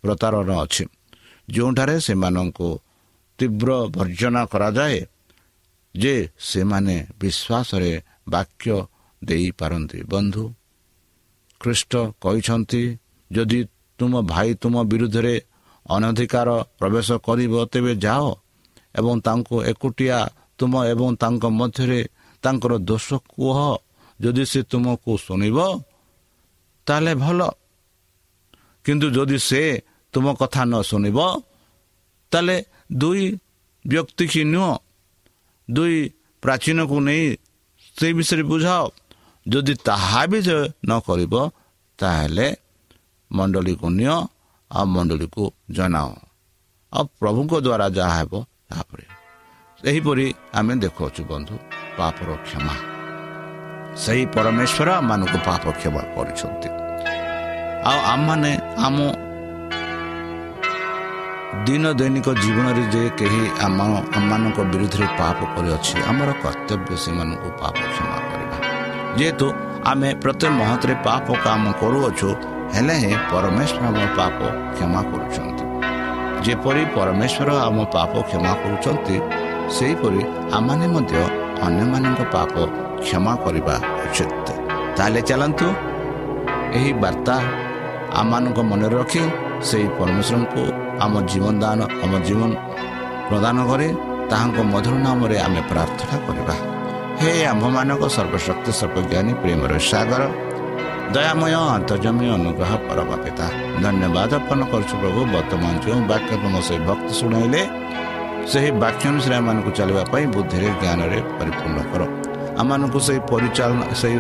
ପ୍ରତାରଣ 0.03 0.49
ଅଛି 0.63 0.84
ଯେଉଁଠାରେ 1.47 1.95
ସେମାନଙ୍କୁ 1.99 2.69
ତୀବ୍ର 3.39 3.69
ବର୍ଜନା 3.95 4.41
କରାଯାଏ 4.45 4.99
ଯେ 5.95 6.15
ସେମାନେ 6.41 6.95
ବିଶ୍ୱାସରେ 7.19 7.91
ବାକ୍ୟ 8.29 8.75
ଦେଇପାରନ୍ତି 9.21 9.99
ବନ୍ଧୁ 10.03 10.43
ଖ୍ରୀଷ୍ଟ 11.62 11.93
କହିଛନ୍ତି 12.21 12.84
ଯଦି 13.32 13.60
ତୁମ 13.99 14.13
ଭାଇ 14.23 14.49
ତୁମ 14.62 14.75
ବିରୁଦ୍ଧରେ 14.84 15.36
ଅନଧିକାର 15.85 16.49
ପ୍ରବେଶ 16.79 17.09
କରିବ 17.25 17.53
ତେବେ 17.71 17.93
ଯାଅ 17.95 18.25
ଏବଂ 18.99 19.15
ତାଙ୍କୁ 19.25 19.55
ଏକୁଟିଆ 19.71 20.17
ତୁମ 20.59 20.73
ଏବଂ 20.93 21.09
ତାଙ୍କ 21.21 21.43
ମଧ୍ୟରେ 21.59 21.99
ତାଙ୍କର 22.43 22.73
ଦୋଷ 22.89 23.07
କୁହ। 23.31 23.57
ଯଦି 24.19 24.43
ସେ 24.45 24.59
ତୁମକୁ 24.71 25.11
ଶୁଣିବ 25.25 25.57
ତାହେଲେ 26.87 27.13
ଭଲ। 27.15 27.39
କିନ୍ତୁ 28.85 29.07
ଯଦି 29.15 29.37
ସେ 29.39 29.61
ତୁମ 30.13 30.25
କଥା 30.39 30.61
ନ 30.65 30.73
ଶୁଣିବ 30.81 31.17
ତାହେଲେ 32.31 32.57
ଦୁଇ 32.93 33.23
ବ୍ୟକ୍ତି 33.85 34.25
କି 34.27 34.41
ନୁହଁ 34.43 34.73
ଦୁଇ 35.71 35.97
ପ୍ରାଚୀନକୁ 36.43 36.97
ନେଇ 37.07 37.25
ସେଇ 37.97 38.13
ବିଷୟରେ 38.13 38.43
ବୁଝାଅ। 38.43 38.85
ଯଦି 39.45 39.73
ତାହା 39.87 40.21
ବି 40.31 40.39
ନ 40.87 40.91
କରିବ 41.07 41.33
ତାହେଲେ 41.99 42.47
ମଣ୍ଡଳୀକୁ 43.31 43.87
ନିଅ 43.89 44.15
ଆଉ 44.73 44.86
ମଣ୍ଡଳୀକୁ 44.93 45.43
ଜଣାଅ 45.75 46.12
ଆଉ 46.93 47.03
ପ୍ରଭୁଙ୍କ 47.19 47.53
ଦ୍ୱାରା 47.65 47.88
ଯାହା 47.97 48.15
ହେବ 48.19 48.33
ତାପରେ 48.69 49.05
ଏହିପରି 49.81 50.25
ଆମେ 50.57 50.73
ଦେଖୁଅଛୁ 50.83 51.21
ବନ୍ଧୁ 51.31 51.55
ପାପର 51.97 52.29
କ୍ଷମା 52.45 52.75
ସେହି 53.95 54.23
ପରମେଶ୍ୱର 54.36 54.89
ଆମମାନଙ୍କୁ 54.99 55.38
ପାପ 55.47 55.63
କ୍ଷମା 55.79 56.01
କରିଛନ୍ତି 56.13 56.69
ଆଉ 57.83 57.97
ଆମମାନେ 58.13 58.51
ଆମ 58.86 58.97
ଦିନ 61.65 61.83
ଦୈନିକ 61.99 62.27
ଜୀବନରେ 62.41 62.83
ଯେ 62.93 63.01
କେହି 63.19 63.41
ଆମ 63.65 63.79
ଆମମାନଙ୍କ 64.17 64.57
ବିରୁଦ୍ଧରେ 64.71 65.07
ପାପ 65.19 65.39
କରିଅଛି 65.53 65.95
ଆମର 66.09 66.29
କର୍ତ୍ତବ୍ୟ 66.43 66.93
ସେମାନଙ୍କୁ 67.03 67.49
ପାପ 67.62 67.75
କ୍ଷମା 67.91 68.17
କରିବା 68.29 68.57
ଯେହେତୁ 69.17 69.47
ଆମେ 69.91 70.09
ପ୍ରତ୍ୟେକ 70.23 70.51
ମହତରେ 70.59 70.95
ପାପ 71.07 71.25
କାମ 71.45 71.63
କରୁଅଛୁ 71.81 72.29
ହେଲେ 72.75 72.95
ହିଁ 73.01 73.15
ପରମେଶ୍ୱର 73.31 73.83
ଆମ 73.89 73.99
ପାପ 74.17 74.39
କ୍ଷମା 74.75 75.01
କରୁଛନ୍ତି। 75.12 75.63
ଯେପରି 76.45 76.83
ପରମେଶ୍ୱର 76.95 77.49
ଆମ 77.67 77.77
ପାପ 77.95 78.13
କ୍ଷମା 78.29 78.53
କରୁଛନ୍ତି 78.62 79.15
ସେହିପରି 79.75 80.21
ଆମମାନେ 80.57 80.86
ମଧ୍ୟ 80.95 81.13
ଅନ୍ୟମାନଙ୍କ 81.65 82.21
ପାପ 82.36 82.53
କ୍ଷମା 83.05 83.33
କରିବା 83.43 83.75
ଉଚିତ। 84.05 84.47
ତାହେଲେ 84.97 85.21
ଚାଲନ୍ତୁ 85.29 85.67
ଏହି 86.77 86.91
ବାର୍ତ୍ତା 87.03 87.36
ଆମମାନଙ୍କ 88.21 88.59
ମନରେ 88.71 88.95
ରଖି 89.01 89.23
ସେହି 89.69 89.88
ପରମେଶ୍ୱରଙ୍କୁ 89.99 90.63
ଆମ 91.03 91.13
ଜୀବନ 91.31 91.53
ଦାନ 91.63 91.79
ଆମ 92.03 92.13
ଜୀବନ 92.27 92.51
ପ୍ରଦାନ 93.29 93.57
କରି 93.69 93.88
ତାହାଙ୍କ 94.31 94.57
ମଧୁର 94.73 94.95
ନାମରେ 95.05 95.38
ଆମେ 95.45 95.62
ପ୍ରାର୍ଥନା 95.71 96.15
କରିବା। 96.25 96.55
ହେ 97.19 97.31
ଆମ୍ଭମାନଙ୍କ 97.51 98.03
ସର୍ବଶକ୍ତି 98.15 98.71
ସର୍ବଜ୍ଞାନୀ 98.79 99.31
ପ୍ରେମର 99.41 99.71
ସାଗର 99.91 100.23
ଦୟାମୟ 101.11 101.53
ଅନ୍ତର୍ଜମୀ 101.69 102.27
ଅନୁଗ୍ରହ 102.37 102.71
ପରମ 102.87 103.09
ପିତା 103.23 103.45
ଧନ୍ୟବାଦ 103.83 104.31
ଅର୍ପଣ 104.37 104.59
କରୁଛୁ 104.71 104.95
ପ୍ରଭୁ 105.01 105.19
ବର୍ତ୍ତମାନ 105.35 105.73
ଯେଉଁ 105.85 106.01
ବାକ୍ୟ 106.11 106.33
ତୁମ 106.43 106.55
ସେହି 106.67 106.81
ଭକ୍ତ 106.87 107.07
ଶୁଣାଇଲେ 107.19 107.61
ସେହି 108.51 108.69
ବାକ୍ୟ 108.83 109.03
ଅନୁସାରେ 109.11 109.35
ଆମମାନଙ୍କୁ 109.41 109.71
ଚାଲିବା 109.77 110.03
ପାଇଁ 110.13 110.25
ବୁଦ୍ଧିରେ 110.35 110.69
ଜ୍ଞାନରେ 110.81 111.19
ପରିପୂର୍ଣ୍ଣ 111.37 111.79
କର 111.91 112.01
ଆମମାନଙ୍କୁ 112.61 112.99
ସେହି 113.07 113.19
ପରିଚାଳନା 113.31 113.85
ସେହି 114.01 114.17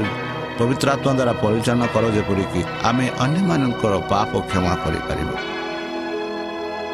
ପବିତ୍ର 0.59 0.87
ଆତ୍ମା 0.95 1.11
ଦ୍ୱାରା 1.17 1.33
ପରିଚାଳନା 1.43 1.87
କର 1.93 2.03
ଯେପରିକି 2.17 2.61
ଆମେ 2.89 3.05
ଅନ୍ୟମାନଙ୍କର 3.25 3.93
ପାପ 4.11 4.31
କ୍ଷମା 4.49 4.73
କରିପାରିବୁ 4.83 5.35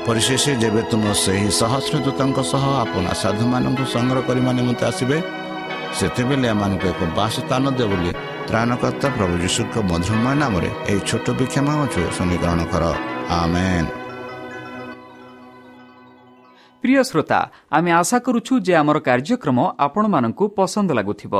ପରିଶେଷ 0.06 0.44
ଯେବେ 0.62 0.82
ତୁମ 0.92 1.04
ସେହି 1.24 1.50
ସହସ୍ର 1.60 1.96
ଦୂତଙ୍କ 2.06 2.38
ସହ 2.52 2.64
ଆପଣ 2.84 3.06
ସାଧୁମାନଙ୍କୁ 3.22 3.84
ସଂଗ୍ରହ 3.96 4.22
କରିବା 4.28 4.52
ନିମନ୍ତେ 4.60 4.84
ଆସିବେ 4.92 5.18
ସେତେବେଳେ 5.98 6.48
ଏମାନଙ୍କୁ 6.54 6.86
ଏକ 6.92 7.02
ବାସସ୍ଥାନ 7.18 7.64
ଦେବ 7.78 7.90
ବୋଲି 7.92 8.12
ଯୀଶୁଙ୍କ 9.44 9.76
ମଧୁରମୟ 9.90 10.36
ନାମରେ 10.42 10.70
ଏହି 10.92 11.02
ଛୋଟ 11.10 11.26
ବିକ୍ଷମା 11.40 11.74
ଅଛୁ 11.84 12.02
ଶନିଗ୍ରହଣ 12.18 12.62
କର। 12.72 12.84
ଆମେନ୍। 13.40 13.90
ପ୍ରିୟ 16.84 17.02
ଶ୍ରୋତା 17.04 17.40
ଆମେ 17.72 17.92
ଆଶା 17.92 18.18
କରୁଛୁ 18.20 18.54
ଯେ 18.66 18.74
ଆମର 18.76 18.98
କାର୍ଯ୍ୟକ୍ରମ 19.00 19.60
ଆପଣମାନଙ୍କୁ 19.86 20.46
ପସନ୍ଦ 20.58 20.90
ଲାଗୁଥିବ। 21.00 21.34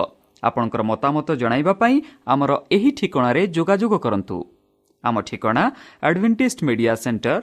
ଆପଣଙ୍କର 0.44 0.82
ମତାମତ 0.84 1.28
ଜଣାଇବା 1.42 1.74
ପାଇଁ 1.82 1.96
ଆମର 2.26 2.52
ଏହି 2.72 2.92
ଠିକଣାରେ 2.92 3.42
ଯୋଗାଯୋଗ 3.48 3.94
କରନ୍ତୁ। 4.06 4.38
ଆମ 5.04 5.16
ଠିକଣା 5.22 5.64
Adventist 6.04 6.60
Media 6.68 6.94
Centre 6.96 7.42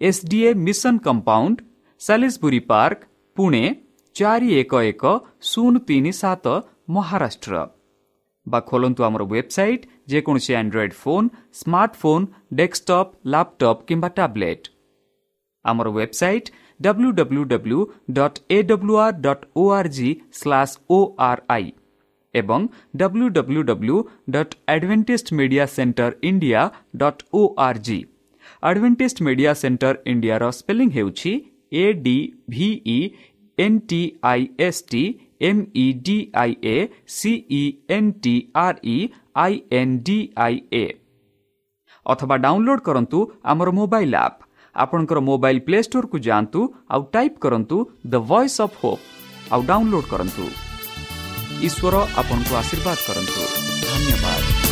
SDA 0.00 0.50
mission 0.66 0.94
compound 1.06 1.56
Salisbury 2.00 2.60
park 2.70 3.00
Pune 3.36 3.64
ଚାରି 4.16 4.48
ଏକ 4.60 4.72
ଏକ 4.90 5.04
ଶୂନ 5.40 5.74
ତିନି 5.88 6.12
ସାତ 6.12 6.44
ମହାରାଷ୍ଟ୍ର। 6.90 7.75
ବା 8.46 8.60
ଖୋଲନ୍ତୁ 8.68 9.02
ଆମର 9.08 9.22
ୱେବସାଇଟ୍ 9.26 9.86
ଯେକୌଣସି 10.12 10.52
Android 10.60 10.94
phone 11.02 11.28
smartphone 11.60 12.26
desktop 12.54 13.10
laptop 13.32 13.84
କିମ୍ବା 13.88 14.08
ଟ୍ୟାବ୍ଲେଟ୍ 14.18 14.64
ଆମର 15.64 15.88
website 15.90 16.50
W 16.80 17.10
W 17.18 17.42
W 17.52 17.80
dot 18.12 18.38
A 18.50 18.58
W 18.70 18.96
R 19.04 19.16
dot 19.20 19.44
O 19.56 19.64
R 19.72 19.90
G 19.96 20.10
slash 20.40 20.74
O 20.90 20.98
R 21.28 21.42
I 21.48 21.70
ଏବଂ 22.34 22.66
W 22.96 23.28
W 23.36 23.62
W 23.70 23.96
dot 24.30 24.54
Adventist 24.68 25.28
Media 25.38 25.66
Centre 25.76 26.12
India 26.22 26.62
dot 26.96 27.22
O 27.32 27.42
R 27.66 27.80
G 27.80 27.98
Adventist 28.62 29.18
Media 29.26 29.52
Centre 29.54 29.94
ଇଣ୍ଡିଆର 30.06 30.50
spelling 30.58 30.90
ହେଉଛି 30.96 31.32
A 31.74 31.84
D 32.02 32.16
V E 32.50 32.98
N 33.58 33.78
T 33.88 34.00
I 34.30 34.48
S 34.66 34.82
T 34.90 35.02
M 35.40 35.62
E 35.74 35.86
D 36.06 36.16
I 36.42 36.52
A 36.64 36.76
C E 37.16 37.62
N 37.96 38.12
T 38.22 38.34
R 38.64 38.78
E 38.86 38.98
I 39.44 39.60
N 39.80 39.94
D 40.02 40.18
I 40.46 40.60
A 40.74 40.84
ଅଥବା 42.06 42.36
download 42.36 42.82
କରନ୍ତୁ 42.88 43.18
ଆମର 43.44 43.68
mobile 43.78 44.14
app 44.16 44.38
ଆପଣଙ୍କର 44.76 45.18
mobile 45.30 45.60
play 45.66 45.78
ଷ୍ଟୋରକୁ 45.82 46.16
ଯାଆନ୍ତୁ 46.28 46.60
ଆଉ 46.90 47.02
type 47.12 47.38
କରନ୍ତୁ 47.38 47.76
the 48.06 48.14
Voice 48.30 48.58
of 48.60 48.78
Hope 48.82 49.02
ଆଉ 49.52 49.60
download 49.70 50.08
କରନ୍ତୁ। 50.12 50.44
ଈଶ୍ୱର 51.66 51.94
ଆପଣଙ୍କୁ 52.20 52.52
ଆଶୀର୍ବାଦ 52.60 52.98
କରନ୍ତୁ। 53.08 53.42
ଧନ୍ୟବାଦ। 53.86 54.65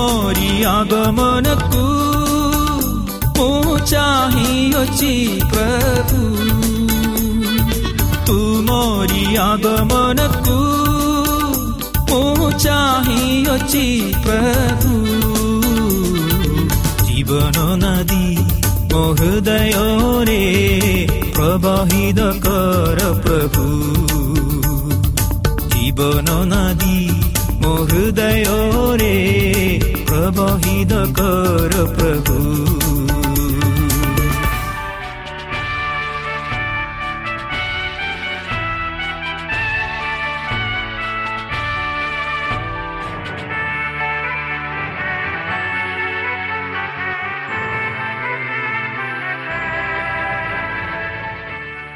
ତୁମରି 0.00 0.50
ଆଗମନକୁ 0.68 1.80
ମୁଁ 3.36 3.72
ଚାହିଁଅଛି 3.90 5.10
ପ୍ରଭୁ 5.50 6.20
ତୁମରି 8.28 9.24
ଆଗମନକୁ 9.46 10.56
ମୁଁ 12.12 12.48
ଚାହିଁଅଛି 12.64 13.84
ପ୍ରଭୁ 14.24 14.94
ଜୀବନ 17.04 17.66
ନଦୀ 17.84 18.24
ମୋ 18.92 19.04
ହୃଦୟରେ 19.20 20.40
ପ୍ରବାହିତ 21.36 22.30
କର 22.46 23.12
ପ୍ରଭୁ 23.26 23.68
ଜୀବନ 25.68 26.40
ନଦୀ 26.54 27.00
ମୋ 27.62 27.74
हिदकर 30.28 31.72